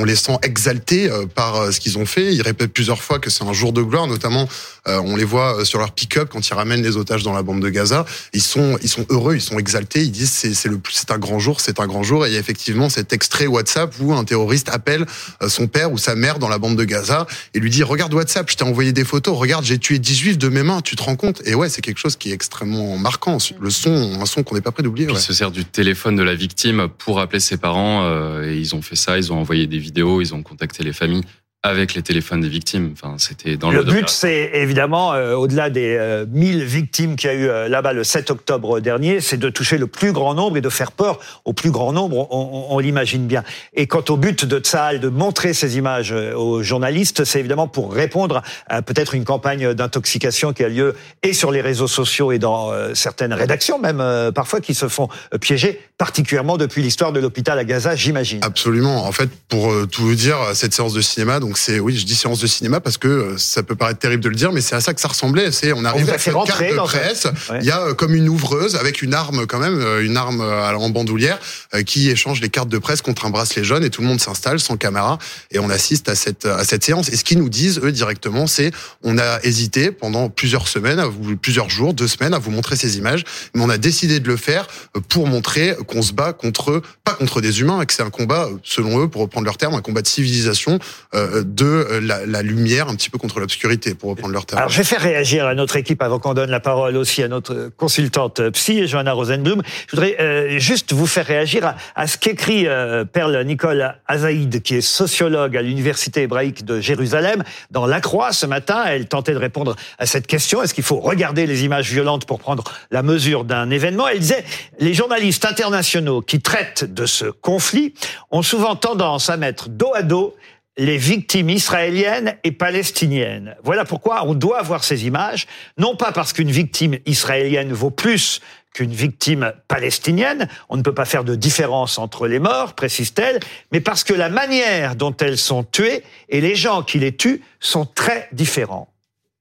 on 0.00 0.04
les 0.04 0.16
sent 0.16 0.36
exaltés 0.42 1.10
euh, 1.10 1.26
par 1.26 1.56
euh, 1.56 1.70
ce 1.70 1.80
qu'ils 1.80 1.98
ont 1.98 2.06
fait. 2.06 2.34
Ils 2.34 2.42
répètent 2.42 2.72
plusieurs 2.72 3.02
fois 3.02 3.18
que 3.18 3.30
c'est 3.30 3.44
un 3.44 3.52
jour 3.52 3.72
de 3.72 3.82
gloire. 3.82 4.06
Notamment, 4.06 4.48
euh, 4.88 5.00
on 5.04 5.16
les 5.16 5.24
voit 5.24 5.60
euh, 5.60 5.64
sur 5.64 5.78
leur 5.78 5.92
pick-up 5.92 6.28
quand 6.30 6.46
ils 6.48 6.54
ramènent 6.54 6.82
les 6.82 6.96
otages 6.96 7.22
dans 7.22 7.32
la 7.32 7.42
bande 7.42 7.60
de 7.62 7.68
Gaza. 7.68 8.04
Ils 8.32 8.42
sont, 8.42 8.78
ils 8.82 8.88
sont 8.88 9.06
heureux, 9.08 9.34
ils 9.36 9.40
sont 9.40 9.58
exaltés. 9.58 10.02
Ils 10.02 10.10
disent 10.12 10.32
c'est 10.32 10.54
c'est 10.54 10.68
le 10.68 10.78
plus- 10.78 10.94
c'est 10.94 11.10
un 11.10 11.18
grand 11.18 11.38
jour, 11.38 11.60
c'est 11.60 11.80
un 11.80 11.86
grand 11.86 12.02
jour. 12.02 12.26
Et 12.26 12.30
il 12.30 12.32
y 12.34 12.36
a 12.36 12.40
effectivement 12.40 12.88
cet 12.88 13.12
extrait 13.12 13.46
WhatsApp 13.46 13.94
où 14.00 14.12
un 14.12 14.24
terroriste 14.24 14.68
appelle 14.70 15.06
euh, 15.42 15.48
son 15.48 15.66
père 15.66 15.92
ou 15.92 15.98
sa 15.98 16.14
mère 16.14 16.38
dans 16.38 16.48
la 16.48 16.58
bande 16.58 16.76
de 16.76 16.84
Gaza 16.84 17.26
et 17.54 17.60
lui 17.60 17.70
dit 17.70 17.82
regarde 17.82 18.12
WhatsApp, 18.14 18.50
je 18.50 18.56
t'ai 18.56 18.64
envoyé 18.64 18.92
des 18.92 19.04
photos. 19.04 19.36
Regarde, 19.38 19.64
j'ai 19.64 19.78
tué 19.78 19.98
10 19.98 20.14
juifs 20.14 20.38
de 20.38 20.48
mes 20.48 20.62
mains. 20.62 20.80
Tu 20.80 20.96
te 20.96 21.02
rends 21.02 21.16
compte? 21.16 21.40
Et 21.44 21.54
ouais, 21.54 21.68
c'est 21.68 21.80
quelque 21.82 21.98
chose 21.98 22.16
qui 22.16 22.30
est 22.30 22.34
extrêmement 22.34 22.96
marquant. 22.98 23.38
Le 23.60 23.70
son, 23.70 24.20
un 24.20 24.26
son 24.26 24.42
qu'on 24.42 24.54
n'est 24.54 24.60
pas 24.60 24.72
prêt 24.72 24.82
d'oublier. 24.82 25.06
Ouais. 25.08 25.14
il 25.14 25.20
se 25.20 25.32
sert 25.32 25.50
du 25.50 25.64
téléphone 25.74 26.16
de 26.16 26.22
la 26.22 26.34
victime 26.34 26.88
pour 26.98 27.20
appeler 27.20 27.40
ses 27.40 27.58
parents. 27.58 28.04
euh, 28.04 28.48
et 28.48 28.56
ils 28.56 28.74
ont 28.74 28.82
fait 28.82 28.96
ça, 28.96 29.18
ils 29.18 29.32
ont 29.32 29.38
envoyé 29.38 29.66
des 29.66 29.78
vidéos, 29.78 30.20
ils 30.22 30.34
ont 30.34 30.42
contacté 30.42 30.82
les 30.82 30.92
familles 30.92 31.24
avec 31.64 31.94
les 31.94 32.02
téléphones 32.02 32.42
des 32.42 32.48
victimes. 32.48 32.92
Enfin, 32.92 33.14
c'était 33.18 33.56
dans 33.56 33.70
Le 33.70 33.78
le. 33.78 33.84
but, 33.84 34.08
c'est 34.10 34.50
évidemment, 34.52 35.14
euh, 35.14 35.34
au-delà 35.34 35.70
des 35.70 35.96
euh, 35.98 36.26
1000 36.30 36.62
victimes 36.62 37.16
qu'il 37.16 37.30
y 37.30 37.32
a 37.32 37.36
eu 37.36 37.48
euh, 37.48 37.68
là-bas 37.68 37.94
le 37.94 38.04
7 38.04 38.30
octobre 38.30 38.80
dernier, 38.80 39.20
c'est 39.22 39.38
de 39.38 39.48
toucher 39.48 39.78
le 39.78 39.86
plus 39.86 40.12
grand 40.12 40.34
nombre 40.34 40.58
et 40.58 40.60
de 40.60 40.68
faire 40.68 40.92
peur 40.92 41.18
au 41.46 41.54
plus 41.54 41.70
grand 41.70 41.92
nombre, 41.94 42.28
on, 42.30 42.68
on- 42.70 42.74
on 42.76 42.78
l'imagine 42.80 43.26
bien. 43.26 43.42
Et 43.72 43.86
quant 43.86 44.04
au 44.10 44.16
but 44.18 44.44
de 44.44 44.58
Tsahal 44.58 45.00
de 45.00 45.08
montrer 45.08 45.54
ces 45.54 45.78
images 45.78 46.12
euh, 46.12 46.34
aux 46.34 46.62
journalistes, 46.62 47.24
c'est 47.24 47.40
évidemment 47.40 47.66
pour 47.66 47.94
répondre 47.94 48.42
à 48.66 48.82
peut-être 48.82 49.14
une 49.14 49.24
campagne 49.24 49.72
d'intoxication 49.72 50.52
qui 50.52 50.64
a 50.64 50.68
lieu 50.68 50.94
et 51.22 51.32
sur 51.32 51.50
les 51.50 51.62
réseaux 51.62 51.88
sociaux 51.88 52.30
et 52.30 52.38
dans 52.38 52.72
euh, 52.72 52.92
certaines 52.94 53.32
rédactions 53.32 53.78
même, 53.78 54.00
euh, 54.02 54.30
parfois, 54.32 54.60
qui 54.60 54.74
se 54.74 54.86
font 54.88 55.08
piéger, 55.40 55.80
particulièrement 55.96 56.58
depuis 56.58 56.82
l'histoire 56.82 57.12
de 57.12 57.20
l'hôpital 57.20 57.58
à 57.58 57.64
Gaza, 57.64 57.96
j'imagine. 57.96 58.40
Absolument. 58.42 59.06
En 59.06 59.12
fait, 59.12 59.30
pour 59.48 59.72
euh, 59.72 59.86
tout 59.90 60.02
vous 60.02 60.14
dire, 60.14 60.36
cette 60.52 60.74
séance 60.74 60.92
de 60.92 61.00
cinéma, 61.00 61.40
donc 61.40 61.53
c'est, 61.58 61.80
oui, 61.80 61.96
je 61.96 62.04
dis 62.04 62.14
séance 62.14 62.40
de 62.40 62.46
cinéma 62.46 62.80
parce 62.80 62.98
que 62.98 63.08
euh, 63.08 63.38
ça 63.38 63.62
peut 63.62 63.74
paraître 63.74 63.98
terrible 63.98 64.22
de 64.22 64.28
le 64.28 64.34
dire, 64.34 64.52
mais 64.52 64.60
c'est 64.60 64.74
à 64.74 64.80
ça 64.80 64.94
que 64.94 65.00
ça 65.00 65.08
ressemblait. 65.08 65.52
C'est, 65.52 65.72
on 65.72 65.84
arrive 65.84 66.08
a 66.10 66.14
à 66.14 66.18
cette 66.18 66.34
carte 66.34 66.60
de 66.60 66.76
presse. 66.76 67.26
Ouais. 67.50 67.58
Il 67.60 67.66
y 67.66 67.70
a 67.70 67.80
euh, 67.80 67.94
comme 67.94 68.14
une 68.14 68.28
ouvreuse 68.28 68.76
avec 68.76 69.02
une 69.02 69.14
arme 69.14 69.46
quand 69.46 69.58
même, 69.58 69.80
euh, 69.80 70.04
une 70.04 70.16
arme 70.16 70.40
en 70.40 70.90
bandoulière, 70.90 71.38
qui 71.86 72.10
échange 72.10 72.40
les 72.40 72.48
cartes 72.48 72.68
de 72.68 72.78
presse 72.78 73.02
contre 73.02 73.26
un 73.26 73.30
bracelet 73.30 73.64
jaune 73.64 73.84
et 73.84 73.90
tout 73.90 74.02
le 74.02 74.08
monde 74.08 74.20
s'installe 74.20 74.60
sans 74.60 74.76
caméra 74.76 75.18
et 75.50 75.58
on 75.58 75.70
assiste 75.70 76.08
à 76.08 76.14
cette 76.14 76.46
à 76.46 76.64
cette 76.64 76.84
séance. 76.84 77.08
Et 77.08 77.16
ce 77.16 77.24
qu'ils 77.24 77.38
nous 77.38 77.48
disent 77.48 77.80
eux 77.82 77.92
directement, 77.92 78.46
c'est 78.46 78.70
on 79.02 79.18
a 79.18 79.40
hésité 79.42 79.90
pendant 79.90 80.28
plusieurs 80.28 80.68
semaines, 80.68 80.98
à 80.98 81.06
vous, 81.06 81.36
plusieurs 81.36 81.70
jours, 81.70 81.94
deux 81.94 82.08
semaines 82.08 82.34
à 82.34 82.38
vous 82.38 82.50
montrer 82.50 82.76
ces 82.76 82.98
images, 82.98 83.24
mais 83.54 83.62
on 83.62 83.70
a 83.70 83.78
décidé 83.78 84.20
de 84.20 84.28
le 84.28 84.36
faire 84.36 84.66
pour 85.08 85.26
montrer 85.26 85.76
qu'on 85.86 86.02
se 86.02 86.12
bat 86.12 86.32
contre 86.32 86.82
pas 87.04 87.14
contre 87.14 87.40
des 87.40 87.60
humains, 87.60 87.80
et 87.80 87.86
que 87.86 87.92
c'est 87.92 88.02
un 88.02 88.10
combat, 88.10 88.48
selon 88.62 89.02
eux, 89.02 89.08
pour 89.08 89.22
reprendre 89.22 89.44
leur 89.44 89.56
terme, 89.56 89.74
un 89.74 89.82
combat 89.82 90.02
de 90.02 90.06
civilisation, 90.06 90.78
euh, 91.14 91.43
de 91.44 91.64
euh, 91.64 92.00
la, 92.00 92.26
la 92.26 92.42
lumière, 92.42 92.88
un 92.88 92.94
petit 92.94 93.10
peu 93.10 93.18
contre 93.18 93.40
l'obscurité, 93.40 93.94
pour 93.94 94.10
reprendre 94.10 94.32
leur 94.32 94.46
terme. 94.46 94.58
Alors, 94.58 94.70
je 94.70 94.78
vais 94.78 94.84
faire 94.84 95.00
réagir 95.00 95.46
à 95.46 95.54
notre 95.54 95.76
équipe 95.76 96.02
avant 96.02 96.18
qu'on 96.18 96.34
donne 96.34 96.50
la 96.50 96.60
parole 96.60 96.96
aussi 96.96 97.22
à 97.22 97.28
notre 97.28 97.70
consultante 97.76 98.40
euh, 98.40 98.50
psy, 98.50 98.86
Johanna 98.88 99.12
Rosenblum. 99.12 99.62
Je 99.88 99.96
voudrais 99.96 100.16
euh, 100.20 100.58
juste 100.58 100.92
vous 100.92 101.06
faire 101.06 101.26
réagir 101.26 101.66
à, 101.66 101.76
à 101.94 102.06
ce 102.06 102.18
qu'écrit 102.18 102.66
euh, 102.66 103.04
Perle 103.04 103.42
Nicole 103.44 103.94
Azaïd, 104.06 104.62
qui 104.62 104.76
est 104.76 104.80
sociologue 104.80 105.56
à 105.56 105.62
l'Université 105.62 106.22
hébraïque 106.22 106.64
de 106.64 106.80
Jérusalem. 106.80 107.42
Dans 107.70 107.86
La 107.86 108.00
Croix, 108.00 108.32
ce 108.32 108.46
matin, 108.46 108.84
elle 108.86 109.06
tentait 109.06 109.34
de 109.34 109.38
répondre 109.38 109.76
à 109.98 110.06
cette 110.06 110.26
question. 110.26 110.62
Est-ce 110.62 110.74
qu'il 110.74 110.84
faut 110.84 111.00
regarder 111.00 111.46
les 111.46 111.64
images 111.64 111.90
violentes 111.90 112.26
pour 112.26 112.38
prendre 112.38 112.64
la 112.90 113.02
mesure 113.02 113.44
d'un 113.44 113.70
événement? 113.70 114.08
Elle 114.08 114.20
disait, 114.20 114.44
les 114.78 114.94
journalistes 114.94 115.44
internationaux 115.44 116.22
qui 116.22 116.40
traitent 116.40 116.84
de 116.84 117.06
ce 117.06 117.26
conflit 117.26 117.94
ont 118.30 118.42
souvent 118.42 118.76
tendance 118.76 119.30
à 119.30 119.36
mettre 119.36 119.68
dos 119.68 119.92
à 119.94 120.02
dos 120.02 120.34
les 120.76 120.98
victimes 120.98 121.50
israéliennes 121.50 122.36
et 122.42 122.52
palestiniennes. 122.52 123.56
Voilà 123.62 123.84
pourquoi 123.84 124.24
on 124.26 124.34
doit 124.34 124.62
voir 124.62 124.82
ces 124.84 125.06
images, 125.06 125.46
non 125.78 125.96
pas 125.96 126.12
parce 126.12 126.32
qu'une 126.32 126.50
victime 126.50 126.98
israélienne 127.06 127.72
vaut 127.72 127.90
plus 127.90 128.40
qu'une 128.74 128.92
victime 128.92 129.52
palestinienne, 129.68 130.48
on 130.68 130.76
ne 130.76 130.82
peut 130.82 130.94
pas 130.94 131.04
faire 131.04 131.22
de 131.22 131.36
différence 131.36 131.96
entre 131.96 132.26
les 132.26 132.40
morts, 132.40 132.74
précise-t-elle, 132.74 133.38
mais 133.70 133.80
parce 133.80 134.02
que 134.02 134.12
la 134.12 134.28
manière 134.28 134.96
dont 134.96 135.16
elles 135.20 135.38
sont 135.38 135.62
tuées 135.62 136.02
et 136.28 136.40
les 136.40 136.56
gens 136.56 136.82
qui 136.82 136.98
les 136.98 137.16
tuent 137.16 137.40
sont 137.60 137.86
très 137.86 138.28
différents. 138.32 138.88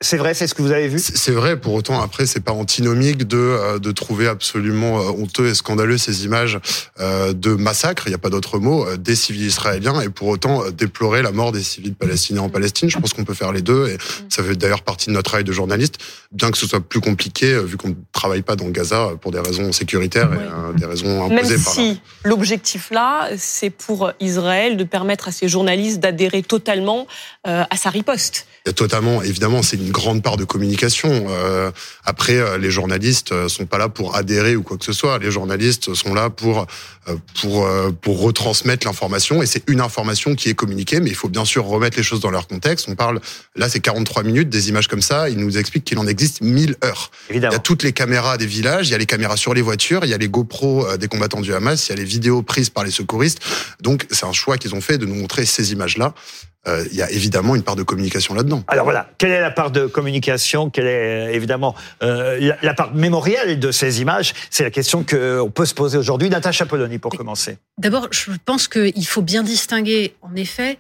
C'est 0.04 0.18
vrai, 0.18 0.34
c'est 0.34 0.48
ce 0.48 0.54
que 0.54 0.62
vous 0.62 0.72
avez 0.74 0.90
vu? 0.90 1.00
C'est 1.00 1.32
vrai, 1.32 1.56
pour 1.56 1.74
autant, 1.74 2.02
après, 2.02 2.26
c'est 2.26 2.42
pas 2.42 2.52
antinomique 2.52 3.26
de, 3.26 3.38
euh, 3.38 3.80
de 3.80 3.92
trouver 3.94 4.28
absolument 4.28 5.00
euh, 5.00 5.12
honteux 5.12 5.48
et 5.48 5.54
scandaleux 5.54 5.98
ces 5.98 6.26
images 6.26 6.60
euh, 7.00 7.32
de 7.32 7.52
massacre, 7.56 8.04
il 8.08 8.10
n'y 8.10 8.16
a 8.16 8.18
pas 8.18 8.30
d'autre 8.30 8.60
mot, 8.60 8.86
des 8.98 9.16
civils 9.16 9.46
israéliens, 9.46 10.02
et 10.02 10.10
pour 10.10 10.28
autant 10.28 10.70
déplorer 10.72 11.22
la 11.22 11.32
mort 11.32 11.54
des 11.54 11.64
civils 11.64 11.96
palestiniens 11.96 12.42
en 12.42 12.50
Palestine. 12.50 12.90
Je 12.90 13.00
pense 13.00 13.14
qu'on 13.14 13.24
peut 13.24 13.34
faire 13.34 13.54
les 13.54 13.62
deux, 13.62 13.88
et 13.88 13.98
ça 14.28 14.44
fait 14.44 14.58
d'ailleurs 14.58 14.82
partie 14.82 15.08
de 15.08 15.14
notre 15.14 15.30
travail 15.30 15.46
de 15.46 15.54
journaliste, 15.54 16.00
bien 16.34 16.52
que 16.52 16.58
ce 16.58 16.68
soit 16.68 16.82
plus 16.82 17.00
compliqué, 17.00 17.58
vu 17.64 17.78
qu'on 17.78 17.90
ne 17.90 17.96
travaille 18.12 18.42
pas 18.42 18.58
dans 18.58 18.68
Gaza 18.68 19.12
pour 19.22 19.32
des 19.32 19.40
raisons 19.40 19.72
sécuritaires 19.72 20.32
et 20.34 20.80
des 20.80 20.86
raisons 20.86 21.30
Même 21.30 21.38
imposées 21.40 21.64
par 21.64 21.76
la- 21.78 21.82
si 21.82 22.02
l'objectif 22.26 22.92
là, 22.92 23.30
c'est 23.38 23.70
pour 23.70 24.12
Israël 24.20 24.76
de 24.76 24.84
permettre 24.84 25.30
à 25.30 25.32
ses 25.32 25.48
journalistes 25.48 26.02
d'adhérer 26.02 26.44
totalement 26.44 27.08
à 27.46 27.78
sa 27.78 27.90
riposte. 27.90 28.48
Totalement, 28.76 29.22
évidemment, 29.22 29.62
c'est 29.62 29.78
une 29.78 29.92
grande 29.94 30.22
part 30.22 30.36
de 30.36 30.44
communication. 30.44 31.28
Euh, 31.30 31.72
après, 32.04 32.36
euh, 32.36 32.58
les 32.58 32.70
journalistes 32.70 33.32
euh, 33.32 33.48
sont 33.48 33.66
pas 33.66 33.78
là 33.78 33.88
pour 33.88 34.18
adhérer 34.18 34.58
ou 34.58 34.64
quoi 34.64 34.78
que 34.78 34.84
ce 34.84 34.92
soit. 34.92 35.18
Les 35.20 35.32
journalistes 35.32 35.94
sont 35.94 36.14
là 36.14 36.30
pour 36.30 36.68
euh, 37.08 37.16
pour 37.40 37.70
pour 38.02 38.22
retransmettre 38.22 38.86
l'information 38.88 39.42
et 39.42 39.46
c'est 39.46 39.64
une 39.68 39.80
information 39.80 40.36
qui 40.36 40.50
est 40.50 40.54
communiquée. 40.54 41.00
Mais 41.00 41.10
il 41.10 41.16
faut 41.16 41.30
bien 41.30 41.46
sûr 41.46 41.66
remettre 41.66 41.96
les 41.96 42.04
choses 42.04 42.20
dans 42.20 42.32
leur 42.32 42.48
contexte. 42.48 42.88
On 42.90 42.96
parle 42.96 43.22
là, 43.56 43.70
c'est 43.70 43.80
43 43.80 44.24
minutes 44.24 44.50
des 44.50 44.68
images 44.68 44.88
comme 44.88 45.02
ça. 45.02 45.30
Il 45.30 45.38
nous 45.38 45.58
explique 45.58 45.86
qu'il 45.86 46.00
en 46.00 46.08
existe 46.08 46.42
1000 46.42 46.76
heures. 46.84 47.12
Il 47.30 47.34
y 47.34 47.38
Évidemment. 47.38 47.56
a 47.56 47.60
toutes 47.60 47.84
les 47.84 47.94
caméras 47.94 48.38
des 48.38 48.46
villages, 48.46 48.90
il 48.90 48.92
y 48.92 48.96
a 48.96 48.98
les 48.98 49.06
caméras 49.06 49.38
sur 49.38 49.54
les 49.54 49.62
voitures, 49.62 50.04
il 50.04 50.10
y 50.10 50.14
a 50.14 50.18
les 50.18 50.28
GoPro 50.28 50.98
des 50.98 51.08
combattants 51.08 51.42
du 51.42 51.54
Hamas, 51.54 51.88
il 51.88 51.92
y 51.92 51.94
a 51.94 51.98
les 51.98 52.04
vidéos 52.04 52.42
prises 52.42 52.70
par 52.70 52.84
les 52.84 52.92
secouristes. 52.92 53.40
Donc 53.82 54.08
c'est 54.12 54.26
un 54.26 54.34
choix 54.34 54.58
qu'ils 54.58 54.76
ont 54.76 54.82
fait 54.82 54.98
de 54.98 55.06
nous 55.06 55.16
montrer 55.16 55.46
ces 55.46 55.72
images-là. 55.72 56.14
Euh, 56.14 56.53
il 56.66 56.96
y 56.96 57.02
a 57.02 57.12
évidemment 57.12 57.56
une 57.56 57.64
part 57.64 57.76
de 57.76 57.84
communication 57.84 58.34
là-dedans. 58.34 58.64
Alors 58.68 58.86
voilà, 58.86 59.10
quelle 59.18 59.32
est 59.32 59.42
la 59.42 59.52
part 59.52 59.72
de 59.72 59.86
communication 59.86 60.70
Quelle 60.70 60.88
est 60.88 61.28
euh, 61.28 61.34
évidemment 61.34 61.76
euh, 62.02 62.40
la, 62.40 62.58
la 62.62 62.74
part 62.74 62.94
mémorielle 62.94 63.60
de 63.60 63.72
ces 63.72 64.02
images 64.02 64.34
C'est 64.50 64.64
la 64.64 64.72
question 64.72 65.04
qu'on 65.04 65.52
peut 65.54 65.66
se 65.66 65.74
poser 65.74 65.98
aujourd'hui. 65.98 66.30
Natacha 66.30 66.66
Polony, 66.66 67.00
pour 67.00 67.12
commencer. 67.12 67.58
D'abord, 67.78 68.08
je 68.12 68.32
pense 68.46 68.68
qu'il 68.68 69.06
faut 69.06 69.22
bien 69.22 69.44
distinguer, 69.44 70.16
en 70.22 70.36
effet, 70.36 70.78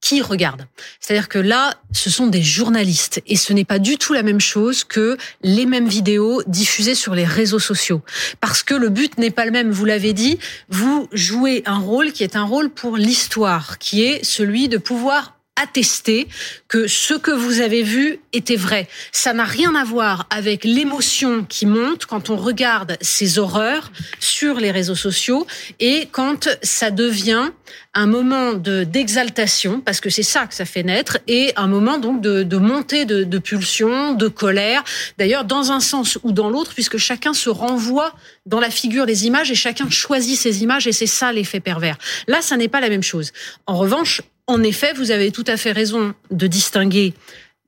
qui 0.00 0.22
regarde. 0.22 0.66
C'est-à-dire 0.98 1.28
que 1.28 1.38
là, 1.38 1.74
ce 1.92 2.10
sont 2.10 2.26
des 2.26 2.42
journalistes 2.42 3.22
et 3.26 3.36
ce 3.36 3.52
n'est 3.52 3.64
pas 3.64 3.78
du 3.78 3.96
tout 3.96 4.12
la 4.12 4.22
même 4.22 4.40
chose 4.40 4.82
que 4.82 5.16
les 5.42 5.66
mêmes 5.66 5.88
vidéos 5.88 6.42
diffusées 6.46 6.94
sur 6.94 7.14
les 7.14 7.24
réseaux 7.24 7.58
sociaux. 7.58 8.02
Parce 8.40 8.62
que 8.62 8.74
le 8.74 8.88
but 8.88 9.18
n'est 9.18 9.30
pas 9.30 9.44
le 9.44 9.52
même, 9.52 9.70
vous 9.70 9.84
l'avez 9.84 10.12
dit, 10.12 10.38
vous 10.68 11.08
jouez 11.12 11.62
un 11.66 11.78
rôle 11.78 12.12
qui 12.12 12.24
est 12.24 12.36
un 12.36 12.44
rôle 12.44 12.70
pour 12.70 12.96
l'histoire, 12.96 13.78
qui 13.78 14.02
est 14.02 14.24
celui 14.24 14.68
de 14.68 14.78
pouvoir 14.78 15.39
attester 15.56 16.26
que 16.68 16.86
ce 16.86 17.14
que 17.14 17.30
vous 17.30 17.60
avez 17.60 17.82
vu 17.82 18.20
était 18.32 18.56
vrai. 18.56 18.88
Ça 19.12 19.32
n'a 19.32 19.44
rien 19.44 19.74
à 19.74 19.84
voir 19.84 20.26
avec 20.30 20.64
l'émotion 20.64 21.44
qui 21.44 21.66
monte 21.66 22.06
quand 22.06 22.30
on 22.30 22.36
regarde 22.36 22.96
ces 23.00 23.38
horreurs 23.38 23.92
sur 24.20 24.56
les 24.56 24.70
réseaux 24.70 24.94
sociaux 24.94 25.46
et 25.78 26.08
quand 26.12 26.48
ça 26.62 26.90
devient 26.90 27.50
un 27.94 28.06
moment 28.06 28.52
de 28.52 28.84
d'exaltation 28.84 29.80
parce 29.80 30.00
que 30.00 30.10
c'est 30.10 30.22
ça 30.22 30.46
que 30.46 30.54
ça 30.54 30.64
fait 30.64 30.82
naître 30.82 31.18
et 31.26 31.52
un 31.56 31.66
moment 31.66 31.98
donc 31.98 32.20
de, 32.20 32.42
de 32.42 32.56
montée 32.56 33.04
de, 33.04 33.24
de 33.24 33.38
pulsion, 33.38 34.14
de 34.14 34.28
colère. 34.28 34.82
D'ailleurs 35.18 35.44
dans 35.44 35.72
un 35.72 35.80
sens 35.80 36.18
ou 36.22 36.32
dans 36.32 36.48
l'autre 36.48 36.72
puisque 36.74 36.98
chacun 36.98 37.34
se 37.34 37.50
renvoie 37.50 38.14
dans 38.46 38.60
la 38.60 38.70
figure 38.70 39.06
des 39.06 39.26
images 39.26 39.50
et 39.50 39.54
chacun 39.54 39.90
choisit 39.90 40.38
ses 40.38 40.62
images 40.62 40.86
et 40.86 40.92
c'est 40.92 41.06
ça 41.06 41.32
l'effet 41.32 41.60
pervers. 41.60 41.96
Là, 42.26 42.40
ça 42.42 42.56
n'est 42.56 42.68
pas 42.68 42.80
la 42.80 42.88
même 42.88 43.02
chose. 43.02 43.32
En 43.66 43.76
revanche, 43.76 44.22
en 44.50 44.62
effet, 44.62 44.92
vous 44.94 45.10
avez 45.10 45.30
tout 45.30 45.44
à 45.46 45.56
fait 45.56 45.72
raison 45.72 46.14
de 46.30 46.46
distinguer 46.46 47.14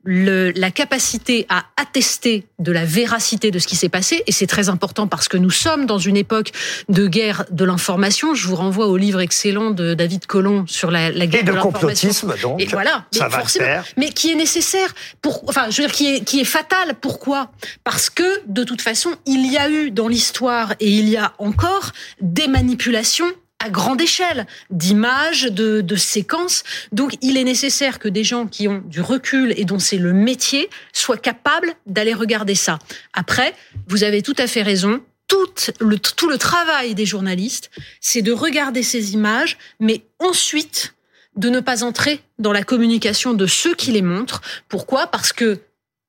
le, 0.05 0.51
la 0.57 0.73
capacité 0.73 1.47
à 1.49 1.65
attester 1.81 2.45
de 2.59 2.73
la 2.73 2.85
véracité 2.85 3.53
de 3.53 3.61
ce 3.61 3.69
qui 3.69 3.77
s'est 3.77 3.89
passé, 3.89 4.25
et 4.27 4.33
c'est 4.33 4.49
très 4.49 4.69
important 4.69 5.07
parce 5.07 5.29
que 5.29 5.37
nous 5.37 5.51
sommes 5.51 5.87
dans 5.87 5.99
une 5.99 6.17
époque 6.17 6.51
de 6.89 7.07
guerre 7.07 7.45
de 7.53 7.65
l'information. 7.65 8.35
Je 8.35 8.49
vous 8.49 8.57
renvoie 8.57 8.89
au 8.89 8.97
livre 8.97 9.21
excellent 9.21 9.71
de 9.71 9.95
David 9.95 10.27
Colomb 10.27 10.65
sur 10.67 10.91
la, 10.91 11.12
la 11.12 11.29
guerre 11.29 11.43
Et 11.43 11.45
de 11.45 11.53
complotisme, 11.53 12.35
donc. 12.43 12.61
Et 12.61 12.67
voilà, 12.67 13.07
Ça 13.12 13.27
mais 13.27 13.31
va 13.31 13.39
forcément, 13.39 13.65
faire. 13.67 13.85
mais 13.97 14.09
qui 14.11 14.33
est 14.33 14.35
nécessaire 14.35 14.93
pour, 15.21 15.45
enfin, 15.49 15.71
je 15.71 15.81
veux 15.83 15.87
dire, 15.87 15.95
qui 15.95 16.17
est, 16.17 16.25
qui 16.25 16.41
est 16.41 16.45
fatal. 16.45 16.97
Pourquoi? 17.01 17.53
Parce 17.85 18.11
que 18.11 18.25
de 18.47 18.65
toute 18.65 18.83
façon, 18.83 19.11
il 19.27 19.47
y 19.53 19.57
a 19.57 19.71
eu 19.71 19.93
dans 19.93 20.09
l'histoire 20.09 20.73
et 20.81 20.91
il 20.91 21.09
y 21.09 21.17
a 21.17 21.33
encore 21.39 21.93
des 22.21 22.49
manipulations 22.49 23.31
à 23.62 23.71
grande 23.71 24.00
échelle 24.00 24.47
d'images, 24.71 25.45
de, 25.45 25.81
de 25.81 25.97
séquences. 25.97 26.64
Donc, 26.90 27.16
il 27.23 27.37
est 27.37 27.45
nécessaire 27.45 27.99
que 27.99 28.09
des 28.09 28.25
gens 28.25 28.47
qui 28.47 28.66
ont 28.69 28.83
du 28.87 29.00
recul 29.00 29.54
et 29.57 29.64
dont 29.64 29.78
c'est 29.78 29.99
le 29.99 30.12
métier 30.12 30.69
soient 30.92 31.16
capables 31.16 31.73
d'aller 31.87 32.12
regarder 32.12 32.54
ça. 32.54 32.78
Après, 33.12 33.54
vous 33.87 34.02
avez 34.04 34.23
tout 34.23 34.35
à 34.38 34.47
fait 34.47 34.62
raison. 34.62 35.00
Tout 35.28 35.49
le, 35.81 35.99
tout 35.99 36.28
le 36.28 36.37
travail 36.37 36.95
des 36.95 37.07
journalistes, 37.07 37.71
c'est 38.00 38.21
de 38.21 38.33
regarder 38.33 38.83
ces 38.83 39.14
images, 39.14 39.57
mais 39.81 40.02
ensuite 40.19 40.95
de 41.37 41.49
ne 41.49 41.61
pas 41.61 41.85
entrer 41.85 42.21
dans 42.38 42.52
la 42.52 42.62
communication 42.62 43.33
de 43.33 43.47
ceux 43.47 43.75
qui 43.75 43.92
les 43.92 44.02
montrent. 44.02 44.42
Pourquoi? 44.69 45.07
Parce 45.07 45.33
que 45.33 45.61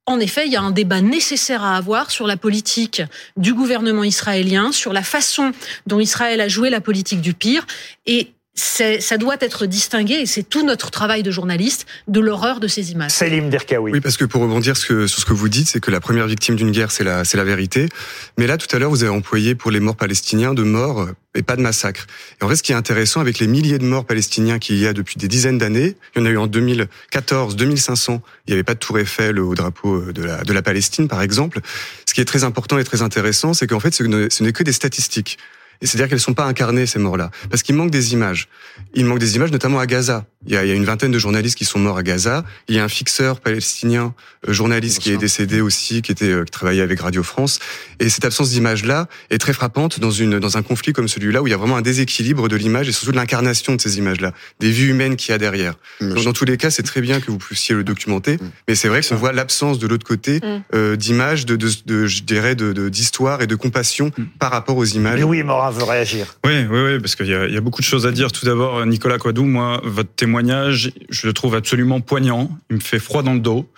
en 0.05 0.19
effet, 0.19 0.45
il 0.45 0.51
y 0.51 0.57
a 0.57 0.61
un 0.61 0.71
débat 0.71 1.01
nécessaire 1.01 1.63
à 1.63 1.77
avoir 1.77 2.11
sur 2.11 2.27
la 2.27 2.35
politique 2.35 3.01
du 3.37 3.53
gouvernement 3.53 4.03
israélien, 4.03 4.71
sur 4.71 4.91
la 4.91 5.03
façon 5.03 5.53
dont 5.87 5.99
Israël 5.99 6.41
a 6.41 6.47
joué 6.49 6.69
la 6.69 6.81
politique 6.81 7.21
du 7.21 7.33
pire. 7.33 7.65
Et 8.05 8.33
ça 8.55 9.17
doit 9.17 9.37
être 9.39 9.65
distingué, 9.65 10.15
et 10.15 10.25
c'est 10.27 10.43
tout 10.43 10.63
notre 10.63 10.91
travail 10.91 11.23
de 11.23 11.31
journaliste, 11.31 11.87
de 12.07 12.19
l'horreur 12.19 12.59
de 12.59 12.67
ces 12.67 12.91
images. 12.91 13.11
Selim 13.11 13.49
Derkaoui. 13.49 13.91
Oui, 13.91 13.99
parce 13.99 14.15
que 14.17 14.25
pour 14.25 14.41
rebondir 14.43 14.77
ce 14.77 14.85
que- 14.85 15.07
sur 15.07 15.19
ce 15.19 15.25
que 15.25 15.33
vous 15.33 15.49
dites, 15.49 15.67
c'est 15.67 15.79
que 15.79 15.89
la 15.89 15.99
première 15.99 16.27
victime 16.27 16.55
d'une 16.55 16.71
guerre, 16.71 16.91
c'est 16.91 17.03
la, 17.03 17.25
c'est 17.25 17.37
la 17.37 17.43
vérité. 17.43 17.89
Mais 18.37 18.45
là, 18.45 18.57
tout 18.57 18.73
à 18.75 18.79
l'heure, 18.79 18.91
vous 18.91 19.03
avez 19.03 19.11
employé 19.11 19.55
pour 19.55 19.71
les 19.71 19.79
morts 19.79 19.95
palestiniens 19.95 20.53
de 20.53 20.61
morts 20.63 21.01
euh, 21.01 21.15
et 21.33 21.41
pas 21.41 21.55
de 21.55 21.61
massacres. 21.61 22.05
Et 22.39 22.43
en 22.43 22.47
vrai, 22.47 22.55
ce 22.55 22.61
qui 22.61 22.73
est 22.73 22.75
intéressant 22.75 23.21
avec 23.21 23.39
les 23.39 23.47
milliers 23.47 23.79
de 23.79 23.85
morts 23.85 24.05
palestiniens 24.05 24.59
qu'il 24.59 24.77
y 24.77 24.85
a 24.85 24.93
depuis 24.93 25.17
des 25.17 25.27
dizaines 25.27 25.57
d'années, 25.57 25.95
il 26.15 26.19
y 26.19 26.21
en 26.21 26.25
a 26.27 26.29
eu 26.29 26.37
en 26.37 26.45
2014, 26.47 27.55
2500, 27.55 28.21
il 28.45 28.51
n'y 28.51 28.53
avait 28.53 28.63
pas 28.63 28.75
de 28.75 28.79
tour 28.79 28.99
Eiffel 28.99 29.39
au 29.39 29.55
drapeau 29.55 29.95
euh, 29.95 30.13
de 30.13 30.21
la, 30.23 30.43
de 30.43 30.53
la 30.53 30.61
Palestine, 30.61 31.07
par 31.07 31.23
exemple. 31.23 31.59
Ce 32.05 32.13
qui 32.13 32.21
est 32.21 32.25
très 32.25 32.43
important 32.43 32.77
et 32.77 32.83
très 32.83 33.01
intéressant, 33.01 33.55
c'est 33.55 33.65
qu'en 33.65 33.79
fait, 33.79 33.95
ce 33.95 34.03
n'est 34.43 34.53
que 34.53 34.63
des 34.63 34.73
statistiques. 34.73 35.39
Et 35.83 35.85
c'est-à-dire 35.85 36.07
qu'elles 36.09 36.19
sont 36.19 36.33
pas 36.33 36.45
incarnées, 36.45 36.85
ces 36.87 36.97
morts-là. 36.97 37.29
Parce 37.51 37.61
qu'il 37.61 37.75
manque 37.75 37.91
des 37.91 38.13
images. 38.13 38.47
Il 38.95 39.05
manque 39.05 39.19
des 39.19 39.35
images, 39.35 39.51
notamment 39.51 39.79
à 39.79 39.85
Gaza. 39.85 40.25
Il 40.47 40.53
y, 40.53 40.57
a, 40.57 40.65
il 40.65 40.69
y 40.69 40.71
a 40.71 40.75
une 40.75 40.83
vingtaine 40.85 41.11
de 41.11 41.19
journalistes 41.19 41.57
qui 41.57 41.65
sont 41.65 41.79
morts 41.79 41.97
à 41.97 42.03
Gaza. 42.03 42.43
Il 42.67 42.75
y 42.75 42.79
a 42.79 42.83
un 42.83 42.89
fixeur 42.89 43.39
palestinien, 43.39 44.13
euh, 44.47 44.53
journaliste, 44.53 44.99
qui 44.99 45.11
est 45.11 45.17
décédé 45.17 45.61
aussi, 45.61 46.01
qui 46.01 46.11
était 46.11 46.31
euh, 46.31 46.43
qui 46.43 46.51
travaillait 46.51 46.81
avec 46.81 46.99
Radio 47.01 47.23
France. 47.23 47.59
Et 47.99 48.09
cette 48.09 48.25
absence 48.25 48.49
d'image-là 48.49 49.07
est 49.29 49.37
très 49.37 49.53
frappante 49.53 49.99
dans 49.99 50.11
une 50.11 50.39
dans 50.39 50.57
un 50.57 50.61
conflit 50.63 50.91
comme 50.93 51.07
celui-là 51.07 51.41
où 51.41 51.47
il 51.47 51.51
y 51.51 51.53
a 51.53 51.57
vraiment 51.57 51.77
un 51.77 51.81
déséquilibre 51.81 52.47
de 52.49 52.55
l'image 52.55 52.89
et 52.89 52.91
surtout 52.91 53.11
de 53.11 53.17
l'incarnation 53.17 53.75
de 53.75 53.81
ces 53.81 53.97
images-là, 53.97 54.33
des 54.59 54.71
vies 54.71 54.87
humaines 54.87 55.15
qu'il 55.15 55.31
y 55.31 55.35
a 55.35 55.37
derrière. 55.37 55.75
Donc, 56.01 56.23
dans 56.23 56.33
tous 56.33 56.45
les 56.45 56.57
cas, 56.57 56.69
c'est 56.69 56.83
très 56.83 57.01
bien 57.01 57.19
que 57.21 57.31
vous 57.31 57.37
puissiez 57.37 57.75
le 57.75 57.83
documenter, 57.83 58.37
mais 58.67 58.75
c'est 58.75 58.87
vrai 58.89 59.01
qu'on 59.01 59.15
voit 59.15 59.31
l'absence 59.33 59.79
de 59.79 59.87
l'autre 59.87 60.05
côté 60.05 60.39
Mm. 60.43 60.63
euh, 60.73 60.95
d'images, 60.95 61.45
de, 61.45 61.55
de, 61.55 61.69
de, 61.85 62.05
je 62.05 62.23
dirais, 62.23 62.55
de 62.55 62.89
d'histoire 62.89 63.41
et 63.41 63.47
de 63.47 63.55
compassion 63.55 64.11
par 64.39 64.51
rapport 64.51 64.77
aux 64.77 64.85
images. 64.85 65.19
Louis 65.19 65.43
Morin 65.43 65.71
veut 65.73 65.83
réagir. 65.83 66.35
Oui, 66.45 66.65
oui, 66.69 66.79
oui, 66.85 66.99
parce 66.99 67.15
qu'il 67.15 67.27
y, 67.27 67.29
y 67.29 67.57
a 67.57 67.61
beaucoup 67.61 67.81
de 67.81 67.85
choses 67.85 68.07
à 68.07 68.11
dire. 68.11 68.31
Tout 68.31 68.45
d'abord, 68.45 68.85
Nicolas 68.85 69.17
Quadou, 69.17 69.43
moi, 69.43 69.81
votre 69.83 70.13
témoignage, 70.13 70.91
je 71.09 71.27
le 71.27 71.33
trouve 71.33 71.55
absolument 71.55 72.01
poignant. 72.01 72.49
Il 72.69 72.77
me 72.77 72.81
fait 72.81 72.99
froid 72.99 73.23
dans 73.23 73.33
le 73.33 73.39
dos. 73.39 73.69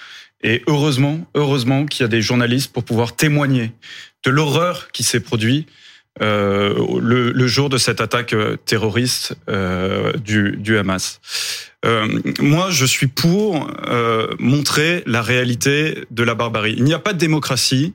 Et 0.44 0.62
heureusement, 0.68 1.26
heureusement 1.34 1.86
qu'il 1.86 2.04
y 2.04 2.06
a 2.06 2.08
des 2.08 2.22
journalistes 2.22 2.72
pour 2.72 2.84
pouvoir 2.84 3.16
témoigner 3.16 3.72
de 4.24 4.32
l'horreur 4.32 4.92
qui 4.92 5.04
s'est 5.04 5.20
produite 5.20 5.68
euh, 6.22 6.74
le, 7.02 7.48
jour 7.48 7.70
de 7.70 7.78
cette 7.78 8.00
attaque 8.00 8.32
euh, 8.32 8.56
terroriste 8.56 9.36
euh, 9.50 10.14
du, 10.14 10.78
Hamas. 10.78 11.20
Moi, 12.40 12.70
je 12.72 12.86
suis 12.86 13.06
pour 13.06 13.68
montrer 14.40 15.04
la 15.06 15.22
réalité 15.22 16.06
de 16.10 16.24
la 16.24 16.34
barbarie. 16.34 16.74
Il 16.78 16.84
n'y 16.84 16.96
a 16.96 17.00
pas 17.00 17.14
de 17.14 17.20
démocratie 17.20 17.94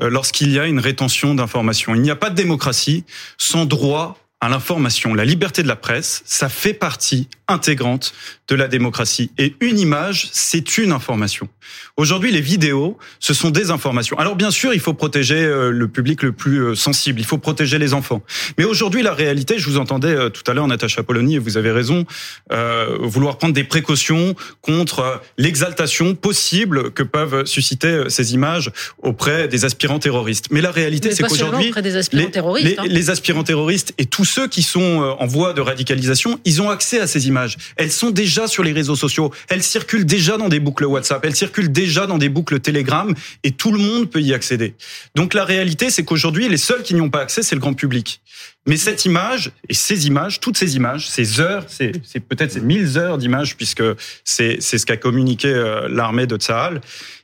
lorsqu'il 0.00 0.50
y 0.52 0.58
a 0.58 0.66
une 0.66 0.78
rétention 0.78 1.34
d'informations. 1.34 1.94
Il 1.94 2.02
n'y 2.02 2.10
a 2.10 2.16
pas 2.16 2.30
de 2.30 2.34
démocratie 2.34 3.04
sans 3.36 3.66
droit 3.66 4.18
à 4.40 4.48
l'information. 4.48 5.14
La 5.14 5.24
liberté 5.24 5.62
de 5.62 5.68
la 5.68 5.76
presse, 5.76 6.22
ça 6.24 6.48
fait 6.48 6.74
partie 6.74 7.28
intégrante 7.48 8.12
de 8.48 8.54
la 8.54 8.68
démocratie. 8.68 9.30
Et 9.38 9.54
une 9.60 9.78
image, 9.78 10.28
c'est 10.32 10.78
une 10.78 10.92
information. 10.92 11.48
Aujourd'hui, 11.96 12.30
les 12.30 12.40
vidéos, 12.40 12.96
ce 13.20 13.34
sont 13.34 13.50
des 13.50 13.70
informations. 13.70 14.18
Alors 14.18 14.36
bien 14.36 14.50
sûr, 14.50 14.72
il 14.74 14.80
faut 14.80 14.94
protéger 14.94 15.36
euh, 15.42 15.70
le 15.70 15.88
public 15.88 16.22
le 16.22 16.32
plus 16.32 16.58
euh, 16.62 16.74
sensible, 16.74 17.20
il 17.20 17.26
faut 17.26 17.38
protéger 17.38 17.78
les 17.78 17.92
enfants. 17.94 18.22
Mais 18.56 18.64
aujourd'hui, 18.64 19.02
la 19.02 19.12
réalité, 19.12 19.58
je 19.58 19.68
vous 19.68 19.78
entendais 19.78 20.14
euh, 20.14 20.28
tout 20.30 20.48
à 20.50 20.54
l'heure, 20.54 20.66
Natacha 20.68 21.02
Polony, 21.02 21.36
et 21.36 21.38
vous 21.38 21.56
avez 21.56 21.70
raison, 21.72 22.06
euh, 22.52 22.96
vouloir 23.00 23.36
prendre 23.38 23.54
des 23.54 23.64
précautions 23.64 24.34
contre 24.62 25.20
l'exaltation 25.38 26.14
possible 26.14 26.90
que 26.92 27.02
peuvent 27.02 27.44
susciter 27.46 28.04
ces 28.08 28.34
images 28.34 28.70
auprès 29.02 29.48
des 29.48 29.64
aspirants 29.64 29.98
terroristes. 29.98 30.46
Mais 30.50 30.60
la 30.60 30.70
réalité, 30.70 31.08
c'est 31.16 31.22
qu'aujourd'hui, 31.46 31.72
les, 32.18 32.24
les- 32.64 32.78
hein. 32.78 32.84
les 32.88 33.10
aspirants 33.10 33.44
terroristes 33.44 33.92
et 33.98 34.06
tous 34.06 34.24
ceux 34.24 34.48
qui 34.48 34.62
sont 34.62 35.16
en 35.18 35.26
voie 35.26 35.52
de 35.54 35.60
radicalisation, 35.60 36.38
ils 36.44 36.62
ont 36.62 36.70
accès 36.70 37.00
à 37.00 37.06
ces 37.06 37.26
images. 37.28 37.37
Elles 37.76 37.92
sont 37.92 38.10
déjà 38.10 38.46
sur 38.46 38.62
les 38.62 38.72
réseaux 38.72 38.96
sociaux, 38.96 39.32
elles 39.48 39.62
circulent 39.62 40.06
déjà 40.06 40.36
dans 40.36 40.48
des 40.48 40.60
boucles 40.60 40.84
WhatsApp, 40.84 41.24
elles 41.24 41.36
circulent 41.36 41.72
déjà 41.72 42.06
dans 42.06 42.18
des 42.18 42.28
boucles 42.28 42.60
Telegram, 42.60 43.14
et 43.44 43.52
tout 43.52 43.72
le 43.72 43.78
monde 43.78 44.10
peut 44.10 44.20
y 44.20 44.34
accéder. 44.34 44.74
Donc 45.14 45.34
la 45.34 45.44
réalité, 45.44 45.90
c'est 45.90 46.04
qu'aujourd'hui, 46.04 46.48
les 46.48 46.56
seuls 46.56 46.82
qui 46.82 46.94
n'y 46.94 47.00
ont 47.00 47.10
pas 47.10 47.20
accès, 47.20 47.42
c'est 47.42 47.54
le 47.54 47.60
grand 47.60 47.74
public. 47.74 48.20
Mais 48.66 48.76
cette 48.76 49.04
image, 49.04 49.50
et 49.68 49.74
ces 49.74 50.06
images, 50.06 50.40
toutes 50.40 50.58
ces 50.58 50.76
images, 50.76 51.08
ces 51.08 51.40
heures, 51.40 51.64
c'est 51.68 52.20
peut-être 52.20 52.52
ces 52.52 52.60
1000 52.60 52.98
heures 52.98 53.18
d'images, 53.18 53.56
puisque 53.56 53.82
c'est 54.24 54.58
c'est 54.60 54.78
ce 54.78 54.86
qu'a 54.86 54.96
communiqué 54.96 55.48
euh, 55.48 55.88
l'armée 55.88 56.26
de 56.26 56.36
Tsahal, 56.36 56.80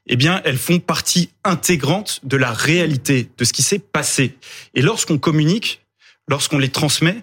eh 0.07 0.17
bien, 0.17 0.41
elles 0.45 0.59
font 0.59 0.81
partie 0.81 1.31
intégrante 1.45 2.21
de 2.25 2.37
la 2.37 2.53
réalité, 2.53 3.29
de 3.39 3.45
ce 3.45 3.53
qui 3.53 3.63
s'est 3.63 3.79
passé. 3.79 4.37
Et 4.75 4.83
lorsqu'on 4.83 5.19
communique, 5.19 5.83
lorsqu'on 6.29 6.59
les 6.59 6.69
transmet, 6.69 7.17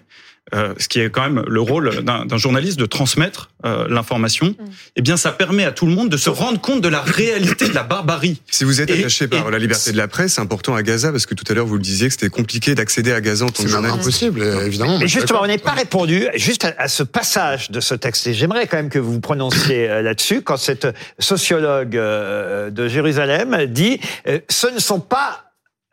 euh, 0.54 0.74
ce 0.78 0.88
qui 0.88 1.00
est 1.00 1.10
quand 1.10 1.22
même 1.22 1.42
le 1.48 1.60
rôle 1.60 2.02
d'un 2.04 2.24
d'un 2.26 2.36
journaliste 2.36 2.78
de 2.78 2.86
transmettre 2.86 3.50
euh, 3.64 3.86
l'information, 3.88 4.54
eh 4.96 5.02
bien, 5.02 5.16
ça 5.16 5.30
permet 5.32 5.64
à 5.64 5.72
tout 5.72 5.86
le 5.86 5.92
monde 5.94 6.08
de 6.10 6.16
se 6.16 6.28
rendre 6.30 6.60
compte 6.60 6.80
de 6.80 6.88
la 6.88 7.00
réalité 7.00 7.68
de 7.68 7.74
la 7.74 7.82
barbarie. 7.84 8.40
Si 8.50 8.64
vous 8.64 8.80
êtes 8.80 8.90
Et- 8.90 9.00
attaché 9.00 9.28
par 9.28 9.48
et- 9.48 9.50
la 9.50 9.58
liberté 9.58 9.92
de 9.92 9.96
la 9.96 10.08
presse, 10.08 10.34
c'est 10.34 10.40
important 10.40 10.74
à 10.74 10.82
Gaza 10.82 11.10
parce 11.10 11.26
que 11.26 11.34
tout 11.34 11.44
à 11.48 11.54
l'heure 11.54 11.66
vous 11.66 11.76
le 11.76 11.82
disiez 11.82 12.08
que 12.08 12.12
c'était 12.14 12.28
compliqué 12.28 12.74
d'accéder 12.74 13.12
à 13.12 13.20
Gaza 13.20 13.44
en 13.44 13.48
tant 13.48 13.54
C'est 13.56 13.62
que 13.62 13.68
même 13.68 13.82
journaliste. 13.82 14.00
impossible, 14.02 14.42
évidemment. 14.66 14.98
Mais 14.98 15.06
je 15.06 15.10
suis 15.12 15.20
justement, 15.20 15.40
on 15.42 15.46
n'est 15.46 15.58
pas 15.58 15.72
répondu 15.72 16.26
juste 16.34 16.64
à, 16.64 16.74
à 16.78 16.88
ce 16.88 17.02
passage 17.02 17.70
de 17.70 17.80
ce 17.80 17.94
texte. 17.94 18.26
Et 18.26 18.34
j'aimerais 18.34 18.66
quand 18.66 18.76
même 18.76 18.90
que 18.90 18.98
vous 18.98 19.12
vous 19.14 19.20
prononciez 19.20 19.88
euh, 19.88 20.02
là-dessus 20.02 20.42
quand 20.42 20.56
cette 20.56 20.86
sociologue 21.18 21.96
euh, 21.96 22.70
de 22.70 22.88
Jérusalem 22.88 23.66
dit 23.68 24.00
euh, 24.26 24.38
ce 24.48 24.66
ne 24.66 24.78
sont 24.78 25.00
pas 25.00 25.51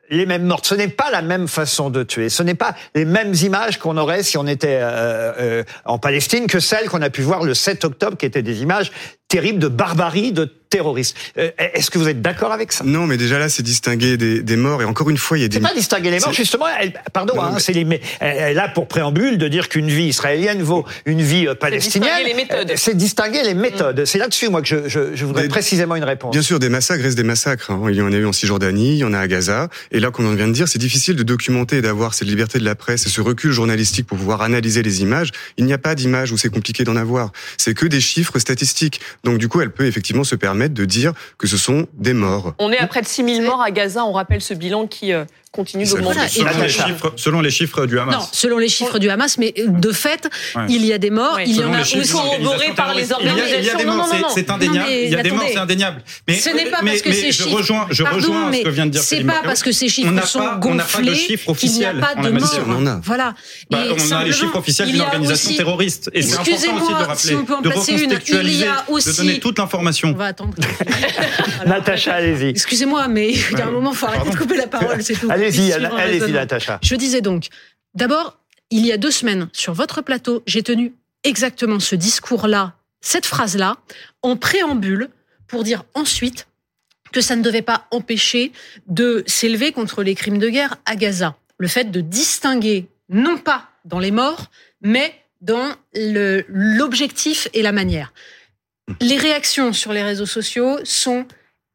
les 0.10 0.26
mêmes 0.26 0.44
morts, 0.44 0.62
ce 0.64 0.76
n'est 0.76 0.88
pas 0.88 1.12
la 1.12 1.22
même 1.22 1.48
façon 1.48 1.90
de 1.90 2.04
tuer, 2.04 2.30
ce 2.30 2.44
n'est 2.44 2.56
pas 2.56 2.76
les 2.96 3.06
mêmes 3.06 3.34
images 3.44 3.78
qu'on 3.78 3.98
aurait 3.98 4.24
si 4.24 4.38
on 4.38 4.48
était 4.48 4.80
euh, 4.82 5.34
euh, 5.40 5.64
en 5.86 6.00
Palestine 6.00 6.48
que 6.48 6.60
celles 6.60 6.90
qu'on 6.90 7.02
a 7.02 7.10
pu 7.10 7.22
voir 7.22 7.44
le 7.44 7.54
7 7.54 7.86
octobre, 7.86 8.18
qui 8.18 8.26
étaient 8.26 8.42
des 8.42 8.62
images 8.62 8.92
terribles 9.30 9.60
de 9.60 9.68
barbarie, 9.70 10.32
de 10.34 10.52
terrorisme. 10.72 11.16
Euh, 11.40 11.50
Est-ce 11.58 11.90
que 11.90 11.98
vous 11.98 12.08
êtes 12.10 12.22
d'accord 12.22 12.52
avec 12.52 12.72
ça? 12.72 12.84
Non, 12.84 13.08
mais 13.08 13.18
déjà 13.18 13.40
là, 13.40 13.50
c'est 13.50 13.64
distinguer 13.64 14.18
des, 14.18 14.44
des 14.44 14.56
morts. 14.56 14.84
Et 14.84 14.86
encore 14.86 15.10
une 15.10 15.18
fois, 15.18 15.38
il 15.38 15.42
y 15.42 15.44
a 15.44 15.48
des. 15.48 15.56
C'est 15.58 15.62
pas 15.64 15.74
distinguer 15.74 16.12
les 16.12 16.20
morts, 16.20 16.32
justement. 16.34 16.66
Elle, 16.80 16.94
pardon, 17.12 17.34
Non, 17.36 17.42
hein, 17.44 17.52
mais- 17.56 17.60
c'est 17.60 17.74
les, 17.74 17.86
mais 17.86 18.02
elle 18.20 18.60
a 18.60 18.68
pour 18.68 18.88
préambule 18.88 19.38
de 19.40 19.48
dire 19.48 19.68
qu'une 19.70 19.88
vie 19.90 20.06
israélienne 20.06 20.62
vaut 20.62 20.86
une 21.08 21.22
vie 21.24 21.48
euh, 21.48 21.56
palestinienne. 21.56 22.10
distinguer 22.12 22.28
les 22.28 22.36
méthodes. 22.36 22.72
Euh, 22.72 22.76
C'est 22.78 22.96
distinguer 22.96 23.42
les 23.44 23.54
méthodes. 23.56 24.06
C'est 24.06 24.20
là-dessus, 24.20 24.50
moi, 24.50 24.62
que 24.62 24.68
je, 24.68 24.88
je, 24.88 25.16
je 25.16 25.26
voudrais 25.26 25.44
Des- 25.44 25.50
précisément 25.50 25.96
une 25.96 26.04
réponse. 26.04 26.32
Bien 26.34 26.44
sûr, 26.44 26.60
des 26.60 26.70
massacres 26.70 27.02
restent 27.04 27.18
des 27.18 27.24
massacres. 27.24 27.72
hein. 27.72 27.82
Il 27.90 27.96
y 27.96 28.02
en 28.04 28.12
a 28.12 28.16
eu 28.16 28.26
en 28.28 28.34
Cisjordanie, 28.34 28.94
il 28.94 28.98
y 29.00 29.04
en 29.04 29.14
a 29.14 29.20
à 29.20 29.28
Gaza. 29.28 29.70
Et 29.92 30.00
là, 30.00 30.12
comme 30.12 30.28
on 30.28 30.36
vient 30.36 30.48
de 30.48 30.54
dire, 30.54 30.68
c'est 30.68 30.78
difficile 30.80 31.16
de 31.16 31.24
documenter 31.24 31.78
et 31.78 31.82
d'avoir 31.82 32.14
cette 32.14 32.28
liberté 32.28 32.60
de 32.60 32.66
la 32.66 32.76
presse 32.76 33.06
et 33.08 33.10
ce 33.10 33.22
recul 33.22 33.52
journalistique 33.52 34.06
pour 34.06 34.18
pouvoir 34.20 34.42
analyser 34.44 34.84
les 34.84 35.02
images. 35.02 35.30
Il 35.58 35.66
n'y 35.66 35.74
a 35.74 35.80
pas 35.80 35.96
d'images 35.96 36.32
où 36.32 36.38
c'est 36.38 36.50
compliqué 36.50 36.84
d'en 36.84 36.96
avoir. 36.96 37.32
C'est 37.58 37.74
que 37.74 37.88
des 37.88 38.02
chiffres 38.02 38.38
statistiques. 38.38 39.02
Donc, 39.24 39.38
du 39.38 39.48
coup, 39.48 39.62
elle 39.62 39.72
peut 39.72 39.86
effectivement 39.86 40.24
se 40.24 40.36
permettre 40.36 40.74
de 40.74 40.86
dire 40.86 41.14
que 41.38 41.48
ce 41.48 41.58
sont 41.58 41.88
des 41.94 42.14
morts. 42.14 42.54
On 42.60 42.72
est 42.72 42.78
à 42.78 42.88
près 42.88 43.02
de 43.02 43.08
6000 43.08 43.42
morts 43.44 43.62
à 43.62 43.72
Gaza. 43.72 44.06
On 44.06 44.12
rappelle 44.14 44.42
ce 44.42 44.54
bilan 44.54 44.88
qui 44.88 45.12
euh, 45.14 45.26
continue 45.52 45.86
d'augmenter. 45.86 46.20
Selon 46.30 46.46
les, 46.50 46.56
Natacha. 46.58 46.88
chiffres, 46.88 47.14
selon 47.16 47.42
les 47.42 47.50
chiffres 47.52 47.86
du 47.86 48.00
Hamas. 48.00 48.16
Non, 48.16 48.22
selon 48.32 48.58
les 48.60 48.70
chiffres 48.70 49.00
du 49.00 49.10
Hamas, 49.10 49.38
mais 49.38 49.54
de 49.68 49.92
fait, 49.92 50.30
Ouais. 50.56 50.64
il 50.70 50.86
y 50.86 50.94
a 50.94 50.98
des 50.98 51.10
morts, 51.10 51.36
Ouais. 51.36 51.44
il 51.48 51.52
y 51.52 51.56
Selon 51.56 51.72
en 51.72 51.74
a 51.76 51.82
aussi. 51.82 52.12
corroborés 52.12 52.72
par 52.76 52.94
les 52.94 53.08
terroriste. 53.08 53.16
Il 53.22 53.26
y 53.28 53.30
a- 53.30 53.34
Il 53.60 53.66
y 53.66 53.70
a 53.70 53.74
des 53.74 53.80
organisations. 53.80 53.90
Non, 53.90 53.96
morts, 53.96 54.08
non, 54.14 54.20
non, 54.20 54.28
c'est- 54.34 54.50
indéniable. 54.50 54.90
Il 54.92 55.10
y 55.10 55.16
a 55.16 55.24
des 55.24 55.32
morts, 55.32 55.46
c'est 55.52 55.58
indéniable. 55.58 56.04
Mais, 56.28 56.36
Ce 56.38 56.50
n'est 56.50 56.66
pas 56.70 56.82
mais, 56.84 56.92
parce 56.92 57.02
que 57.02 57.12
ces 57.12 57.32
je 57.32 57.44
chiffres. 57.44 57.56
rejoins, 57.58 57.88
je 57.90 58.04
Pardon, 58.04 58.18
rejoins 58.18 58.54
ce 58.54 58.62
que 58.64 58.70
vient 58.70 58.86
de 58.86 58.92
dire 58.92 59.02
C'est 59.02 59.24
pas 59.24 59.42
parce 59.44 59.64
que 59.64 59.72
ces 59.72 59.90
chiffres 59.90 60.26
sont 60.26 60.40
pas- 60.40 60.60
on 60.64 60.76
n'a 60.76 60.84
pas 60.84 61.00
de 61.02 61.06
gonflés 61.08 61.16
chiffres 61.16 61.54
qu'il 61.56 61.72
n'y 61.72 61.86
a 61.86 61.90
officiels 61.92 62.00
pas 62.00 62.16
de 62.22 62.30
morts. 62.30 62.66
On 62.68 62.86
a. 62.88 63.02
Voilà. 63.04 63.34
Bah, 63.70 63.80
on 63.90 64.12
a 64.12 64.24
les 64.24 64.32
chiffres 64.32 64.56
officiels 64.56 64.92
d'une 64.92 65.02
organisation 65.02 65.56
terroriste. 65.56 66.10
Et 66.14 66.22
c'est 66.22 66.34
important 66.36 66.52
aussi 66.52 66.94
de 66.94 66.94
rappeler, 66.98 67.16
si 67.18 67.36
on 67.36 67.46
peut 67.46 67.56
en 67.56 67.62
de 67.62 67.70
placer 67.70 67.92
une. 67.94 67.98
Il 67.98 68.02
y 68.02 68.06
recontextualiser, 68.06 68.66
aussi- 69.10 69.22
donner 69.26 69.40
toute 69.40 69.58
l'information. 69.60 70.10
On 70.10 70.14
va 70.18 70.26
attendre. 70.28 70.56
Natacha, 71.66 72.14
allez-y. 72.16 72.50
Excusez-moi, 72.50 73.08
mais 73.08 73.32
il 73.32 73.58
y 73.58 73.62
a 73.62 73.68
un 73.68 73.72
moment, 73.72 73.92
il 73.92 73.98
faut 73.98 74.06
arrêter 74.06 74.30
de 74.30 74.36
couper 74.36 74.58
la 74.58 74.68
parole, 74.68 75.02
c'est 75.04 75.14
tout. 75.14 75.28
Allez-y, 75.30 75.72
allez-y. 75.74 76.32
Natacha. 76.32 76.80
Je 76.84 76.96
disais 76.96 77.22
donc, 77.22 77.48
d'abord, 77.94 78.38
il 78.72 78.86
y 78.86 78.92
a 78.92 78.98
deux 78.98 79.12
semaines, 79.12 79.50
sur 79.54 79.74
votre 79.74 80.02
plateau, 80.02 80.44
j'ai 80.46 80.64
tenu 80.64 80.94
exactement 81.24 81.80
ce 81.80 81.96
discours-là, 81.96 82.74
cette 83.02 83.26
phrase-là, 83.26 83.78
en 84.22 84.36
préambule, 84.36 85.10
pour 85.48 85.64
dire 85.64 85.84
ensuite 85.96 86.48
que 87.12 87.22
ça 87.22 87.36
ne 87.36 87.42
devait 87.42 87.64
pas 87.64 87.88
empêcher 87.92 88.52
de 88.88 89.24
s'élever 89.26 89.72
contre 89.72 90.04
les 90.04 90.14
crimes 90.16 90.38
de 90.38 90.50
guerre 90.50 90.76
à 90.86 90.96
Gaza. 90.96 91.36
Le 91.58 91.68
fait 91.68 91.90
de 91.92 92.02
distinguer, 92.02 92.88
non 93.10 93.38
pas 93.38 93.70
dans 93.86 94.00
les 94.00 94.12
morts, 94.12 94.46
mais 94.82 95.14
dans 95.42 95.72
l'objectif 95.94 97.48
et 97.54 97.62
la 97.62 97.72
manière. 97.72 98.14
Les 99.02 99.18
réactions 99.18 99.74
sur 99.74 99.94
les 99.94 100.04
réseaux 100.04 100.26
sociaux 100.26 100.80
sont 100.84 101.26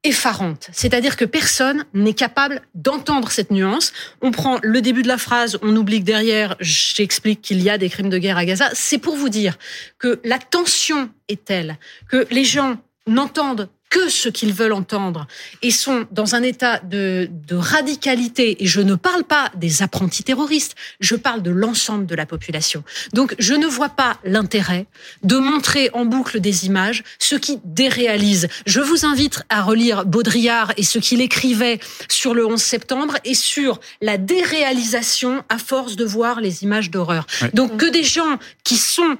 effarantes. 0.04 0.68
C'est-à-dire 0.72 1.16
que 1.16 1.24
personne 1.24 1.86
n'est 1.94 2.14
capable 2.14 2.60
d'entendre 2.74 3.30
cette 3.30 3.50
nuance. 3.50 3.92
On 4.20 4.30
prend 4.30 4.58
le 4.62 4.82
début 4.82 5.02
de 5.02 5.08
la 5.08 5.16
phrase, 5.16 5.58
on 5.62 5.74
oublie 5.74 6.00
que 6.00 6.04
derrière, 6.04 6.56
j'explique 6.60 7.40
qu'il 7.40 7.62
y 7.62 7.70
a 7.70 7.78
des 7.78 7.88
crimes 7.88 8.10
de 8.10 8.18
guerre 8.18 8.36
à 8.36 8.44
Gaza. 8.44 8.68
C'est 8.74 8.98
pour 8.98 9.16
vous 9.16 9.30
dire 9.30 9.58
que 9.98 10.20
la 10.22 10.38
tension 10.38 11.08
est 11.28 11.44
telle 11.44 11.78
que 12.08 12.26
les 12.30 12.44
gens 12.44 12.76
n'entendent 13.06 13.68
que 13.94 14.08
ce 14.08 14.28
qu'ils 14.28 14.52
veulent 14.52 14.72
entendre 14.72 15.28
et 15.62 15.70
sont 15.70 16.04
dans 16.10 16.34
un 16.34 16.42
état 16.42 16.80
de, 16.80 17.30
de 17.46 17.54
radicalité. 17.54 18.60
Et 18.64 18.66
je 18.66 18.80
ne 18.80 18.96
parle 18.96 19.22
pas 19.22 19.52
des 19.54 19.84
apprentis 19.84 20.24
terroristes, 20.24 20.74
je 20.98 21.14
parle 21.14 21.42
de 21.42 21.52
l'ensemble 21.52 22.04
de 22.04 22.16
la 22.16 22.26
population. 22.26 22.82
Donc 23.12 23.36
je 23.38 23.54
ne 23.54 23.68
vois 23.68 23.90
pas 23.90 24.18
l'intérêt 24.24 24.86
de 25.22 25.36
montrer 25.36 25.90
en 25.92 26.06
boucle 26.06 26.40
des 26.40 26.66
images, 26.66 27.04
ce 27.20 27.36
qui 27.36 27.60
déréalise. 27.64 28.48
Je 28.66 28.80
vous 28.80 29.06
invite 29.06 29.44
à 29.48 29.62
relire 29.62 30.04
Baudrillard 30.04 30.72
et 30.76 30.82
ce 30.82 30.98
qu'il 30.98 31.20
écrivait 31.20 31.78
sur 32.08 32.34
le 32.34 32.44
11 32.44 32.60
septembre 32.60 33.14
et 33.24 33.34
sur 33.34 33.78
la 34.02 34.18
déréalisation 34.18 35.44
à 35.48 35.58
force 35.58 35.94
de 35.94 36.04
voir 36.04 36.40
les 36.40 36.64
images 36.64 36.90
d'horreur. 36.90 37.26
Ouais. 37.42 37.50
Donc 37.54 37.76
que 37.76 37.86
des 37.86 38.02
gens 38.02 38.40
qui 38.64 38.76
sont 38.76 39.16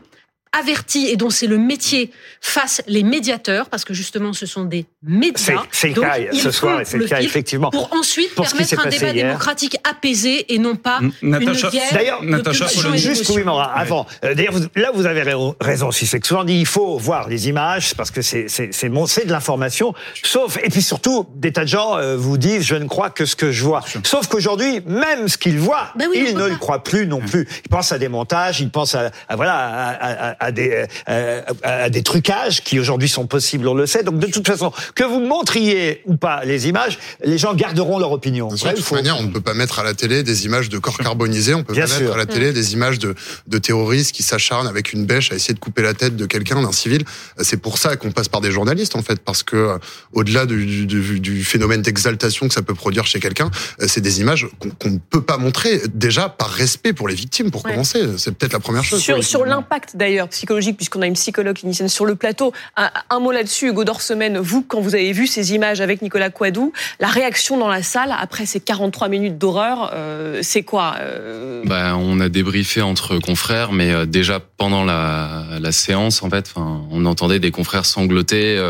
avertis 0.58 1.06
et 1.08 1.16
dont 1.16 1.30
c'est 1.30 1.46
le 1.46 1.58
métier 1.58 2.10
fassent 2.40 2.82
les 2.86 3.02
médiateurs, 3.02 3.68
parce 3.68 3.84
que 3.84 3.94
justement 3.94 4.32
ce 4.32 4.46
sont 4.46 4.64
des 4.64 4.86
médias. 5.02 5.62
c'est 5.70 5.88
le 5.88 6.00
cas 6.00 6.16
ce 6.32 6.50
soir, 6.50 6.80
et 6.80 6.84
c'est 6.84 6.98
le 6.98 7.06
cas, 7.06 7.20
effectivement. 7.20 7.70
Pour 7.70 7.92
ensuite 7.92 8.34
Pour 8.34 8.46
permettre 8.46 8.86
un 8.86 8.88
débat 8.88 9.10
hier. 9.10 9.26
démocratique 9.26 9.76
apaisé 9.88 10.52
et 10.54 10.58
non 10.58 10.76
pas 10.76 11.00
Natacha- 11.22 11.64
une 11.66 11.70
guerre. 11.70 11.92
D'ailleurs, 11.92 12.22
Natacha 12.22 12.66
Juste, 12.66 12.82
d'émotions. 13.06 13.34
oui, 13.34 13.42
Morin, 13.44 13.70
avant. 13.74 14.06
Euh, 14.24 14.34
D'ailleurs, 14.34 14.54
là, 14.76 14.90
vous 14.94 15.06
avez 15.06 15.22
ra- 15.22 15.54
raison 15.60 15.88
aussi. 15.88 16.06
C'est 16.06 16.20
que 16.20 16.26
souvent 16.26 16.44
dit, 16.44 16.58
il 16.58 16.66
faut 16.66 16.98
voir 16.98 17.28
les 17.28 17.48
images 17.48 17.94
parce 17.94 18.10
que 18.10 18.22
c'est 18.22 18.46
c'est 18.48 18.68
de 18.88 19.30
l'information. 19.32 19.94
Sauf 20.22 20.58
et 20.62 20.68
puis 20.70 20.82
surtout, 20.82 21.26
des 21.36 21.52
tas 21.52 21.62
de 21.62 21.68
gens 21.68 21.96
euh, 21.96 22.16
vous 22.16 22.38
disent, 22.38 22.62
je 22.62 22.74
ne 22.76 22.86
crois 22.86 23.10
que 23.10 23.24
ce 23.24 23.36
que 23.36 23.50
je 23.52 23.64
vois. 23.64 23.82
Sauf 24.04 24.26
qu'aujourd'hui, 24.28 24.80
même 24.86 25.28
ce 25.28 25.36
qu'ils 25.38 25.58
voient, 25.58 25.88
Ben 25.96 26.06
oui, 26.10 26.24
ils 26.28 26.34
ne 26.34 26.40
pas. 26.40 26.48
le 26.48 26.56
croient 26.56 26.82
plus 26.84 27.06
non 27.06 27.20
plus. 27.20 27.46
Ils 27.64 27.68
pensent 27.68 27.92
à 27.92 27.98
des 27.98 28.08
montages, 28.08 28.60
ils 28.60 28.70
pensent 28.70 28.94
à, 28.94 29.10
à, 29.28 29.36
voilà 29.36 29.54
à, 29.54 30.30
à- 30.43 30.43
à- 30.44 30.52
des 30.52 30.86
euh, 31.08 31.42
à, 31.62 31.84
à 31.84 31.90
des 31.90 32.02
trucages 32.02 32.62
qui 32.62 32.78
aujourd'hui 32.78 33.08
sont 33.08 33.26
possibles, 33.26 33.66
on 33.68 33.74
le 33.74 33.86
sait. 33.86 34.02
Donc 34.02 34.18
de 34.18 34.26
toute 34.26 34.46
façon, 34.46 34.72
que 34.94 35.04
vous 35.04 35.20
montriez 35.20 36.02
ou 36.06 36.16
pas 36.16 36.44
les 36.44 36.68
images, 36.68 36.98
les 37.24 37.38
gens 37.38 37.54
garderont 37.54 37.98
leur 37.98 38.12
opinion. 38.12 38.48
Bien 38.48 38.56
sûr, 38.56 38.64
Vrai 38.66 38.72
de 38.74 38.78
ou 38.78 38.80
toute 38.80 38.88
faux 38.88 38.94
manière, 38.94 39.18
on 39.18 39.22
ne 39.22 39.30
peut 39.32 39.40
pas 39.40 39.54
mettre 39.54 39.78
à 39.78 39.84
la 39.84 39.94
télé 39.94 40.22
des 40.22 40.44
images 40.46 40.68
de 40.68 40.78
corps 40.78 40.98
carbonisés, 40.98 41.54
on 41.54 41.62
peut 41.64 41.72
Bien 41.74 41.84
pas 41.86 41.90
sûr. 41.90 42.00
mettre 42.02 42.14
à 42.14 42.18
la 42.18 42.26
télé 42.26 42.52
des 42.52 42.72
images 42.74 42.98
de, 42.98 43.14
de 43.46 43.58
terroristes 43.58 44.12
qui 44.12 44.22
s'acharnent 44.22 44.66
avec 44.66 44.92
une 44.92 45.06
bêche 45.06 45.32
à 45.32 45.34
essayer 45.34 45.54
de 45.54 45.58
couper 45.58 45.82
la 45.82 45.94
tête 45.94 46.16
de 46.16 46.26
quelqu'un, 46.26 46.62
d'un 46.62 46.72
civil. 46.72 47.04
C'est 47.40 47.56
pour 47.58 47.78
ça 47.78 47.96
qu'on 47.96 48.10
passe 48.12 48.28
par 48.28 48.40
des 48.40 48.50
journalistes, 48.50 48.96
en 48.96 49.02
fait, 49.02 49.20
parce 49.20 49.42
que 49.42 49.56
euh, 49.56 49.78
au-delà 50.12 50.46
du, 50.46 50.86
du- 50.86 51.20
du 51.20 51.44
phénomène 51.44 51.82
d'exaltation 51.82 52.48
que 52.48 52.54
ça 52.54 52.62
peut 52.62 52.74
produire 52.74 53.06
chez 53.06 53.20
quelqu'un, 53.20 53.50
euh, 53.80 53.86
c'est 53.88 54.00
des 54.00 54.20
images 54.20 54.46
qu'on 54.80 54.90
ne 54.90 54.98
peut 54.98 55.22
pas 55.22 55.36
montrer, 55.38 55.80
déjà 55.92 56.28
par 56.28 56.50
respect 56.50 56.92
pour 56.92 57.08
les 57.08 57.14
victimes, 57.14 57.50
pour 57.50 57.64
Ouais. 57.64 57.72
commencer. 57.72 58.02
C'est 58.18 58.32
peut-être 58.36 58.52
la 58.52 58.60
première 58.60 58.84
chose. 58.84 59.00
Sur, 59.00 59.22
sur 59.24 59.44
l'impact 59.44 59.96
d'ailleurs 59.96 60.28
psychologique, 60.34 60.76
puisqu'on 60.76 61.02
a 61.02 61.06
une 61.06 61.14
psychologue 61.14 61.56
clinicienne 61.56 61.88
sur 61.88 62.04
le 62.04 62.16
plateau, 62.16 62.52
un, 62.76 63.20
mot 63.20 63.32
là-dessus, 63.32 63.68
Hugo 63.68 63.84
Dorsemène, 63.84 64.38
vous, 64.38 64.62
quand 64.62 64.80
vous 64.80 64.94
avez 64.94 65.12
vu 65.12 65.26
ces 65.26 65.54
images 65.54 65.80
avec 65.80 66.02
Nicolas 66.02 66.30
Coadou, 66.30 66.72
la 67.00 67.08
réaction 67.08 67.56
dans 67.56 67.68
la 67.68 67.82
salle 67.82 68.14
après 68.18 68.46
ces 68.46 68.60
43 68.60 69.08
minutes 69.08 69.38
d'horreur, 69.38 69.92
euh, 69.94 70.40
c'est 70.42 70.62
quoi 70.62 70.96
euh, 71.00 71.62
Bah, 71.64 71.96
on 71.96 72.20
a 72.20 72.28
débriefé 72.28 72.82
entre 72.82 73.18
confrères, 73.18 73.72
mais 73.72 73.92
euh, 73.92 74.06
déjà 74.06 74.40
pendant 74.40 74.84
la, 74.84 75.72
séance, 75.72 76.22
en 76.22 76.30
fait, 76.30 76.52
on 76.56 77.06
entendait 77.06 77.38
des 77.38 77.50
confrères 77.50 77.86
sangloter. 77.86 78.62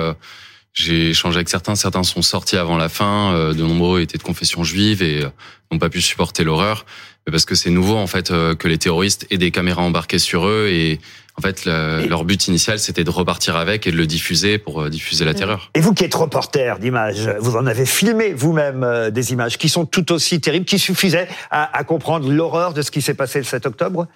J'ai 0.72 1.10
échangé 1.10 1.36
avec 1.36 1.48
certains, 1.48 1.74
certains 1.74 2.02
sont 2.02 2.22
sortis 2.22 2.56
avant 2.56 2.76
la 2.76 2.88
fin. 2.88 3.52
de 3.52 3.62
nombreux 3.62 4.00
étaient 4.00 4.18
de 4.18 4.22
confession 4.22 4.64
juive 4.64 5.02
et 5.02 5.24
n'ont 5.70 5.78
pas 5.78 5.88
pu 5.88 6.00
supporter 6.00 6.44
l'horreur, 6.44 6.86
parce 7.30 7.44
que 7.44 7.54
c'est 7.54 7.70
nouveau 7.70 7.96
en 7.96 8.06
fait 8.06 8.28
que 8.28 8.68
les 8.68 8.78
terroristes 8.78 9.26
aient 9.30 9.38
des 9.38 9.50
caméras 9.50 9.82
embarquées 9.82 10.18
sur 10.18 10.46
eux 10.46 10.68
et 10.70 11.00
en 11.36 11.42
fait 11.42 11.66
Et- 11.66 12.08
leur 12.08 12.24
but 12.24 12.46
initial 12.48 12.78
c'était 12.78 13.04
de 13.04 13.10
repartir 13.10 13.56
avec 13.56 13.86
et 13.86 13.90
de 13.92 13.96
le 13.96 14.06
diffuser 14.06 14.58
pour 14.58 14.82
euh, 14.82 14.88
diffuser 14.90 15.24
la 15.24 15.34
terreur. 15.34 15.70
Et 15.74 15.80
vous 15.80 15.92
qui 15.94 16.04
êtes 16.04 16.14
reporter 16.14 16.78
d'images, 16.78 17.28
vous 17.40 17.56
en 17.56 17.66
avez 17.66 17.86
filmé 17.86 18.32
vous-même 18.32 18.82
euh, 18.84 19.10
des 19.10 19.32
images 19.32 19.58
qui 19.58 19.68
sont 19.68 19.86
tout 19.86 20.12
aussi 20.12 20.40
terribles, 20.40 20.66
qui 20.66 20.78
suffisaient 20.78 21.28
à, 21.50 21.76
à 21.76 21.84
comprendre 21.84 22.30
l'horreur 22.30 22.72
de 22.74 22.82
ce 22.82 22.90
qui 22.90 23.02
s'est 23.02 23.14
passé 23.14 23.38
le 23.38 23.44
7 23.44 23.66
octobre? 23.66 24.06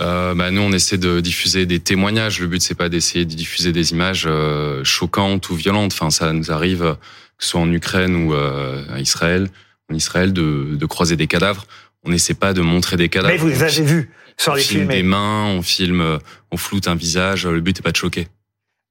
Euh, 0.00 0.34
bah, 0.34 0.50
Nous, 0.50 0.60
on 0.62 0.72
essaie 0.72 0.98
de 0.98 1.20
diffuser 1.20 1.64
des 1.64 1.78
témoignages. 1.78 2.40
Le 2.40 2.48
but, 2.48 2.60
c'est 2.60 2.74
pas 2.74 2.88
d'essayer 2.88 3.24
de 3.24 3.34
diffuser 3.34 3.72
des 3.72 3.92
images 3.92 4.24
euh, 4.26 4.82
choquantes 4.82 5.48
ou 5.50 5.54
violentes. 5.54 5.92
Enfin, 5.92 6.10
ça 6.10 6.32
nous 6.32 6.50
arrive, 6.50 6.96
que 7.38 7.44
ce 7.44 7.50
soit 7.50 7.60
en 7.60 7.70
Ukraine 7.72 8.16
ou 8.16 8.34
euh, 8.34 8.82
à 8.92 8.98
Israël, 8.98 9.48
en 9.88 9.94
Israël, 9.94 10.32
de, 10.32 10.70
de 10.74 10.86
croiser 10.86 11.14
des 11.14 11.28
cadavres. 11.28 11.66
On 12.04 12.10
n'essaie 12.10 12.34
pas 12.34 12.52
de 12.52 12.62
montrer 12.62 12.96
des 12.96 13.08
cadavres. 13.08 13.32
Mais 13.32 13.38
vous 13.38 13.48
les 13.48 13.62
avez 13.62 13.82
vus 13.82 14.10
on 14.48 14.54
les 14.54 14.62
filme 14.62 14.80
filmer. 14.80 14.96
des 14.96 15.02
mains, 15.02 15.46
on 15.46 15.62
filme, 15.62 16.00
euh, 16.00 16.18
on 16.50 16.56
floute 16.56 16.88
un 16.88 16.94
visage. 16.94 17.46
Le 17.46 17.60
but 17.60 17.76
n'est 17.76 17.82
pas 17.82 17.92
de 17.92 17.96
choquer. 17.96 18.28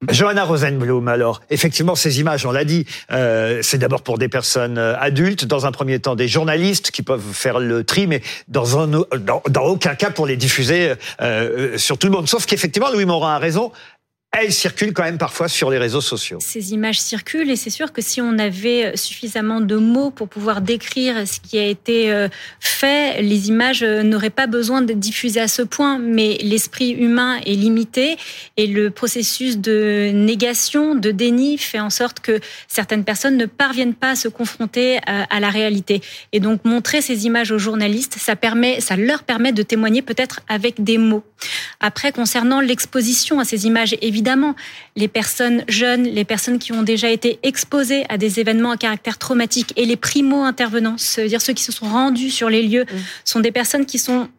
Johanna 0.08 0.46
Rosenblum, 0.46 1.10
alors, 1.10 1.42
effectivement, 1.50 1.94
ces 1.94 2.22
images, 2.22 2.46
on 2.46 2.52
l'a 2.52 2.64
dit, 2.64 2.86
euh, 3.12 3.60
c'est 3.62 3.78
d'abord 3.78 4.02
pour 4.02 4.18
des 4.18 4.30
personnes 4.30 4.78
euh, 4.78 4.98
adultes, 4.98 5.44
dans 5.44 5.66
un 5.66 5.74
premier 5.74 6.00
temps 6.00 6.16
des 6.16 6.30
journalistes 6.30 6.92
qui 6.92 7.04
peuvent 7.04 7.34
faire 7.34 7.60
le 7.60 7.84
tri, 7.84 8.08
mais 8.08 8.22
dans, 8.48 8.80
un, 8.80 8.88
dans, 8.88 9.44
dans 9.50 9.66
aucun 9.66 9.96
cas 9.96 10.10
pour 10.10 10.26
les 10.26 10.38
diffuser 10.38 10.94
euh, 11.20 11.78
sur 11.78 11.98
tout 11.98 12.08
le 12.08 12.14
monde. 12.14 12.30
Sauf 12.30 12.46
qu'effectivement, 12.46 12.90
Louis 12.92 13.04
Morin 13.04 13.36
a 13.36 13.40
raison, 13.40 13.74
elles 14.32 14.54
circulent 14.54 14.94
quand 14.94 15.04
même 15.04 15.18
parfois 15.18 15.48
sur 15.48 15.72
les 15.72 15.80
réseaux 15.80 16.02
sociaux. 16.02 16.38
Ces 16.40 16.74
images 16.74 17.00
circulent 17.00 17.50
et 17.50 17.56
c'est 17.56 17.72
sûr 17.72 17.92
que 17.92 18.02
si 18.02 18.22
on 18.22 18.38
avait 18.38 18.96
suffisamment 18.96 19.60
de 19.60 19.76
mots 19.76 20.12
pour 20.12 20.30
pouvoir 20.30 20.62
décrire 20.62 21.28
ce 21.28 21.40
qui 21.40 21.58
a 21.58 21.66
été 21.66 22.12
euh, 22.12 22.30
fait, 22.60 23.24
les 23.24 23.50
images 23.50 23.82
euh, 23.82 24.04
n'auraient 24.04 24.30
pas 24.30 24.46
besoin 24.46 24.84
d'être 24.84 25.00
diffusées 25.00 25.40
à 25.40 25.48
ce 25.48 25.64
point. 25.64 25.98
Mais 25.98 26.38
l'esprit 26.42 26.92
humain 26.92 27.40
est 27.46 27.56
limité 27.56 28.18
et 28.56 28.68
le 28.68 28.92
processus 28.92 29.58
de 29.58 30.12
négation, 30.14 30.94
de 30.94 31.10
déni 31.10 31.58
fait 31.58 31.80
en 31.80 31.90
sorte 31.90 32.20
que 32.20 32.40
certaines 32.68 33.04
personnes 33.04 33.36
ne 33.36 33.48
parviennent 33.48 33.96
pas 33.96 34.12
à 34.12 34.16
se 34.16 34.28
confronter 34.28 35.00
à 35.06 35.40
la 35.40 35.50
réalité. 35.50 36.02
Et 36.34 36.40
donc 36.40 36.66
montrer 36.66 37.02
ces 37.02 37.26
images 37.26 37.52
aux 37.52 37.58
journalistes, 37.58 38.18
ça 38.20 38.36
permet, 38.36 38.80
ça 38.80 38.96
leur 38.96 39.24
permet 39.24 39.54
de 39.54 39.64
témoigner 39.64 40.02
peut-être 40.02 40.42
avec 40.48 40.84
des 40.84 40.98
mots. 40.98 41.24
Après, 41.80 42.12
concernant 42.12 42.60
l'exposition 42.60 43.40
à 43.40 43.46
ces 43.46 43.66
images, 43.66 43.96
évidemment, 44.02 44.56
les 44.96 45.08
personnes 45.08 45.64
jeunes, 45.68 46.04
les 46.04 46.26
personnes 46.26 46.60
qui 46.60 46.72
ont 46.72 46.84
déjà 46.84 47.10
été 47.10 47.40
exposées 47.44 48.06
à 48.10 48.18
des 48.18 48.40
événements 48.40 48.72
à 48.72 48.78
caractère 48.78 49.18
traumatique 49.18 49.74
et 49.76 49.86
les 49.86 49.96
primo-intervenants, 49.96 50.98
c'est-à-dire 50.98 51.42
ceux 51.42 51.54
qui 51.54 51.64
se 51.64 51.72
sont 51.72 51.88
rendus 51.88 52.32
sur 52.32 52.50
les 52.50 52.64
lieux, 52.64 52.86
sont 53.24 53.40
des 53.40 53.52
personnes 53.52 53.86
qui 53.86 54.00
sont 54.00 54.30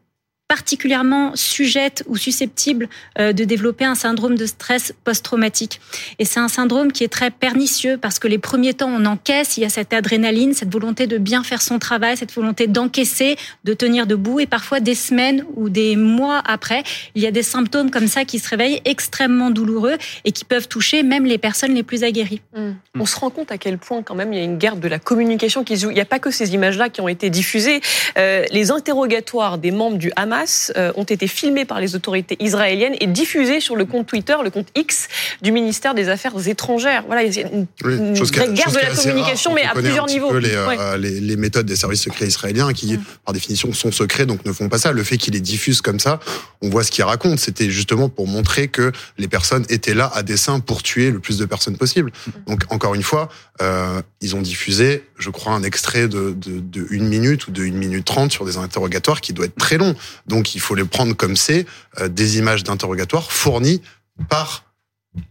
particulièrement 0.50 1.30
sujettes 1.36 2.02
ou 2.08 2.16
susceptibles 2.16 2.88
euh, 3.20 3.32
de 3.32 3.44
développer 3.44 3.84
un 3.84 3.94
syndrome 3.94 4.36
de 4.36 4.46
stress 4.46 4.92
post-traumatique. 5.04 5.80
Et 6.18 6.24
c'est 6.24 6.40
un 6.40 6.48
syndrome 6.48 6.90
qui 6.90 7.04
est 7.04 7.08
très 7.08 7.30
pernicieux 7.30 7.96
parce 7.96 8.18
que 8.18 8.26
les 8.26 8.38
premiers 8.38 8.74
temps, 8.74 8.90
on 8.92 9.04
encaisse, 9.04 9.58
il 9.58 9.60
y 9.60 9.64
a 9.64 9.68
cette 9.68 9.92
adrénaline, 9.92 10.52
cette 10.52 10.72
volonté 10.72 11.06
de 11.06 11.18
bien 11.18 11.44
faire 11.44 11.62
son 11.62 11.78
travail, 11.78 12.16
cette 12.16 12.32
volonté 12.32 12.66
d'encaisser, 12.66 13.36
de 13.62 13.74
tenir 13.74 14.08
debout. 14.08 14.40
Et 14.40 14.46
parfois, 14.46 14.80
des 14.80 14.96
semaines 14.96 15.44
ou 15.54 15.68
des 15.68 15.94
mois 15.94 16.42
après, 16.44 16.82
il 17.14 17.22
y 17.22 17.28
a 17.28 17.30
des 17.30 17.44
symptômes 17.44 17.92
comme 17.92 18.08
ça 18.08 18.24
qui 18.24 18.40
se 18.40 18.48
réveillent 18.48 18.80
extrêmement 18.84 19.52
douloureux 19.52 19.98
et 20.24 20.32
qui 20.32 20.44
peuvent 20.44 20.66
toucher 20.66 21.04
même 21.04 21.26
les 21.26 21.38
personnes 21.38 21.74
les 21.74 21.84
plus 21.84 22.02
aguerries. 22.02 22.42
Mm. 22.56 22.70
On 22.98 23.06
se 23.06 23.16
rend 23.16 23.30
compte 23.30 23.52
à 23.52 23.58
quel 23.58 23.78
point 23.78 24.02
quand 24.02 24.16
même 24.16 24.32
il 24.32 24.38
y 24.40 24.42
a 24.42 24.44
une 24.44 24.58
guerre 24.58 24.74
de 24.74 24.88
la 24.88 24.98
communication 24.98 25.62
qui 25.62 25.76
se 25.76 25.82
joue. 25.82 25.90
Il 25.92 25.94
n'y 25.94 26.00
a 26.00 26.06
pas 26.06 26.18
que 26.18 26.32
ces 26.32 26.54
images-là 26.54 26.88
qui 26.88 27.00
ont 27.00 27.08
été 27.08 27.30
diffusées. 27.30 27.80
Euh, 28.18 28.44
les 28.50 28.72
interrogatoires 28.72 29.56
des 29.56 29.70
membres 29.70 29.96
du 29.96 30.10
Hamas 30.16 30.39
euh, 30.76 30.92
ont 30.96 31.04
été 31.04 31.26
filmés 31.26 31.64
par 31.64 31.80
les 31.80 31.94
autorités 31.94 32.36
israéliennes 32.40 32.96
et 33.00 33.06
diffusés 33.06 33.60
sur 33.60 33.76
le 33.76 33.84
compte 33.84 34.06
Twitter, 34.06 34.36
le 34.42 34.50
compte 34.50 34.68
X 34.74 35.08
du 35.42 35.52
ministère 35.52 35.94
des 35.94 36.08
Affaires 36.08 36.32
étrangères. 36.48 37.04
Voilà, 37.06 37.22
il 37.22 37.34
y 37.34 37.38
a 37.42 37.42
une, 37.48 37.66
Oui, 37.84 37.94
une 37.94 38.12
guerre 38.54 38.70
de 38.72 38.78
la 38.78 38.94
communication, 38.94 39.50
rare 39.52 39.60
mais 39.62 39.68
à 39.68 39.72
plusieurs 39.74 40.06
niveaux. 40.06 40.36
les, 40.38 40.54
euh, 40.54 40.66
Ouais. 40.68 40.98
les, 40.98 41.20
les 41.20 41.36
méthodes 41.36 41.66
des 41.66 41.76
services 41.76 42.02
secrets 42.02 42.26
israéliens 42.26 42.72
qui, 42.72 42.98
par 43.24 43.32
définition, 43.32 43.72
sont 43.72 43.92
secrets, 43.92 44.26
donc 44.26 44.44
ne 44.44 44.52
font 44.52 44.68
pas 44.68 44.78
ça. 44.78 44.92
Le 44.92 45.02
fait 45.04 45.16
qu'ils 45.16 45.34
les 45.34 45.40
diffusent 45.40 45.80
comme 45.82 46.00
ça, 46.00 46.20
on 46.62 46.68
voit 46.68 46.84
ce 46.84 46.90
qu'ils 46.90 47.04
racontent. 47.04 47.36
C'était 47.36 47.70
justement 47.70 48.08
pour 48.08 48.26
montrer 48.26 48.68
que 48.68 48.92
les 49.18 49.28
personnes 49.28 49.64
étaient 49.68 49.94
là 49.94 50.10
à 50.14 50.22
dessein 50.22 50.60
pour 50.60 50.82
tuer 50.82 51.10
le 51.10 51.20
plus 51.20 51.38
de 51.38 51.44
personnes 51.44 51.76
possible. 51.76 52.12
Donc, 52.46 52.62
encore 52.70 52.94
une 52.94 53.02
fois, 53.02 53.28
euh, 53.62 54.00
ils 54.20 54.36
ont 54.36 54.42
diffusé, 54.42 55.04
je 55.18 55.30
crois, 55.30 55.54
un 55.54 55.62
extrait 55.62 56.06
de, 56.06 56.32
de, 56.32 56.60
de 56.60 56.86
une 56.90 57.08
minute 57.08 57.46
ou 57.46 57.52
de 57.52 57.64
une 57.64 57.76
minute 57.76 58.04
trente 58.04 58.32
sur 58.32 58.44
des 58.44 58.58
interrogatoires 58.58 59.20
qui 59.20 59.32
doit 59.32 59.46
être 59.46 59.56
très 59.56 59.78
long. 59.78 59.94
Donc, 60.26 60.54
il 60.54 60.60
faut 60.60 60.74
les 60.74 60.84
prendre 60.84 61.14
comme 61.14 61.36
c'est, 61.36 61.64
euh, 62.00 62.08
des 62.08 62.38
images 62.38 62.62
d'interrogatoires 62.62 63.32
fournies 63.32 63.80
par 64.28 64.64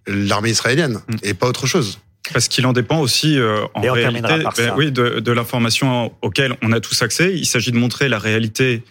l'armée 0.08 0.50
israélienne 0.50 1.02
et 1.22 1.34
pas 1.34 1.48
autre 1.48 1.68
chose. 1.68 2.00
Parce 2.34 2.48
qu'il 2.48 2.66
en 2.66 2.74
dépend 2.74 3.00
aussi, 3.00 3.40
euh, 3.40 3.64
en 3.76 3.84
Et 3.84 3.90
réalité, 3.90 4.44
ben 4.58 4.74
oui, 4.76 4.92
de, 4.92 5.20
de 5.20 5.32
l'information 5.32 6.12
auquel 6.22 6.56
on 6.62 6.72
a 6.72 6.80
tous 6.80 7.02
accès. 7.02 7.34
Il 7.36 7.46
s'agit 7.46 7.72
de 7.72 7.78
montrer 7.78 8.10
la 8.10 8.20
réalité 8.20 8.84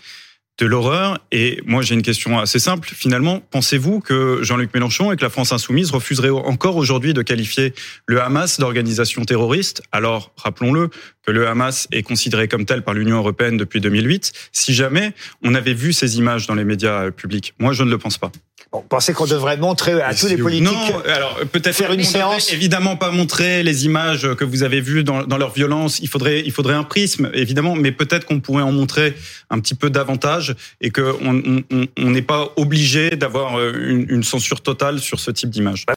de 0.59 0.66
l'horreur. 0.66 1.18
Et 1.33 1.61
moi, 1.64 1.83
j'ai 1.83 1.94
une 1.94 2.03
question 2.03 2.38
assez 2.38 2.59
simple. 2.59 2.90
Finalement, 2.92 3.40
pensez-vous 3.51 4.01
que 4.01 4.40
Jean-Luc 4.42 4.75
Mélenchon 4.75 5.12
et 5.12 5.16
que 5.16 5.23
la 5.23 5.31
France 5.31 5.53
insoumise 5.53 5.90
refuseraient 5.90 6.31
encore 6.31 6.77
aujourd'hui 6.77 7.14
de 7.14 7.23
qualifier 7.23 7.75
le 8.07 8.21
Hamas 8.21 8.59
d'organisation 8.59 9.25
terroriste? 9.25 9.83
Alors, 9.92 10.33
rappelons-le, 10.37 10.90
que 11.29 11.33
le 11.33 11.47
Hamas 11.47 11.88
est 11.93 12.03
considéré 12.03 12.49
comme 12.49 12.64
tel 12.64 12.81
par 12.81 12.95
l'Union 12.95 13.19
européenne 13.19 13.59
depuis 13.59 13.83
2008, 13.83 14.33
si 14.51 14.73
jamais 14.73 15.12
on 15.45 15.55
avait 15.55 15.75
vu 15.75 15.93
ces 15.93 16.17
images 16.17 16.47
dans 16.47 16.55
les 16.55 16.64
médias 16.64 17.03
euh, 17.05 17.11
publics. 17.11 17.53
Moi, 17.59 17.75
je 17.75 17.83
ne 17.83 17.91
le 17.91 17.99
pense 17.99 18.17
pas. 18.17 18.33
Bon, 18.73 18.83
pensez 18.87 19.12
qu'on 19.12 19.27
devrait 19.27 19.57
montrer 19.59 19.93
à 20.01 20.09
Mais 20.09 20.14
tous 20.14 20.27
les 20.27 20.37
politiques. 20.38 20.67
Non, 20.73 21.03
alors 21.07 21.38
peut-être 21.53 21.75
faire 21.75 21.93
une 21.93 22.03
séance. 22.05 22.51
Évidemment, 22.53 22.97
pas 22.97 23.11
montrer 23.11 23.62
les 23.62 23.85
images 23.87 24.35
que 24.37 24.45
vous 24.45 24.62
avez 24.62 24.81
vues 24.81 25.05
dans, 25.05 25.23
dans 25.25 25.37
leur 25.38 25.53
violence. 25.53 26.01
Il 26.01 26.09
faudrait, 26.09 26.43
il 26.45 26.51
faudrait 26.53 26.75
un 26.75 26.83
prisme, 26.83 27.31
évidemment, 27.35 27.77
mais 27.77 27.93
peut-être 27.93 28.25
qu'on 28.27 28.41
pourrait 28.41 28.62
en 28.62 28.73
montrer 28.73 29.14
un 29.51 29.59
petit 29.61 29.75
peu 29.75 29.88
davantage 29.91 30.55
et 30.83 30.91
qu'on 30.91 31.14
on- 31.25 31.62
on- 31.71 31.87
on 31.99 32.11
n'est 32.11 32.21
pas 32.23 32.53
obligé 32.57 33.11
d'avoir 33.11 33.59
euh, 33.59 33.73
une, 33.87 34.07
une 34.11 34.23
censure 34.23 34.61
totale 34.62 34.99
sur 34.99 35.19
ce 35.21 35.31
type 35.31 35.49
d'image. 35.51 35.87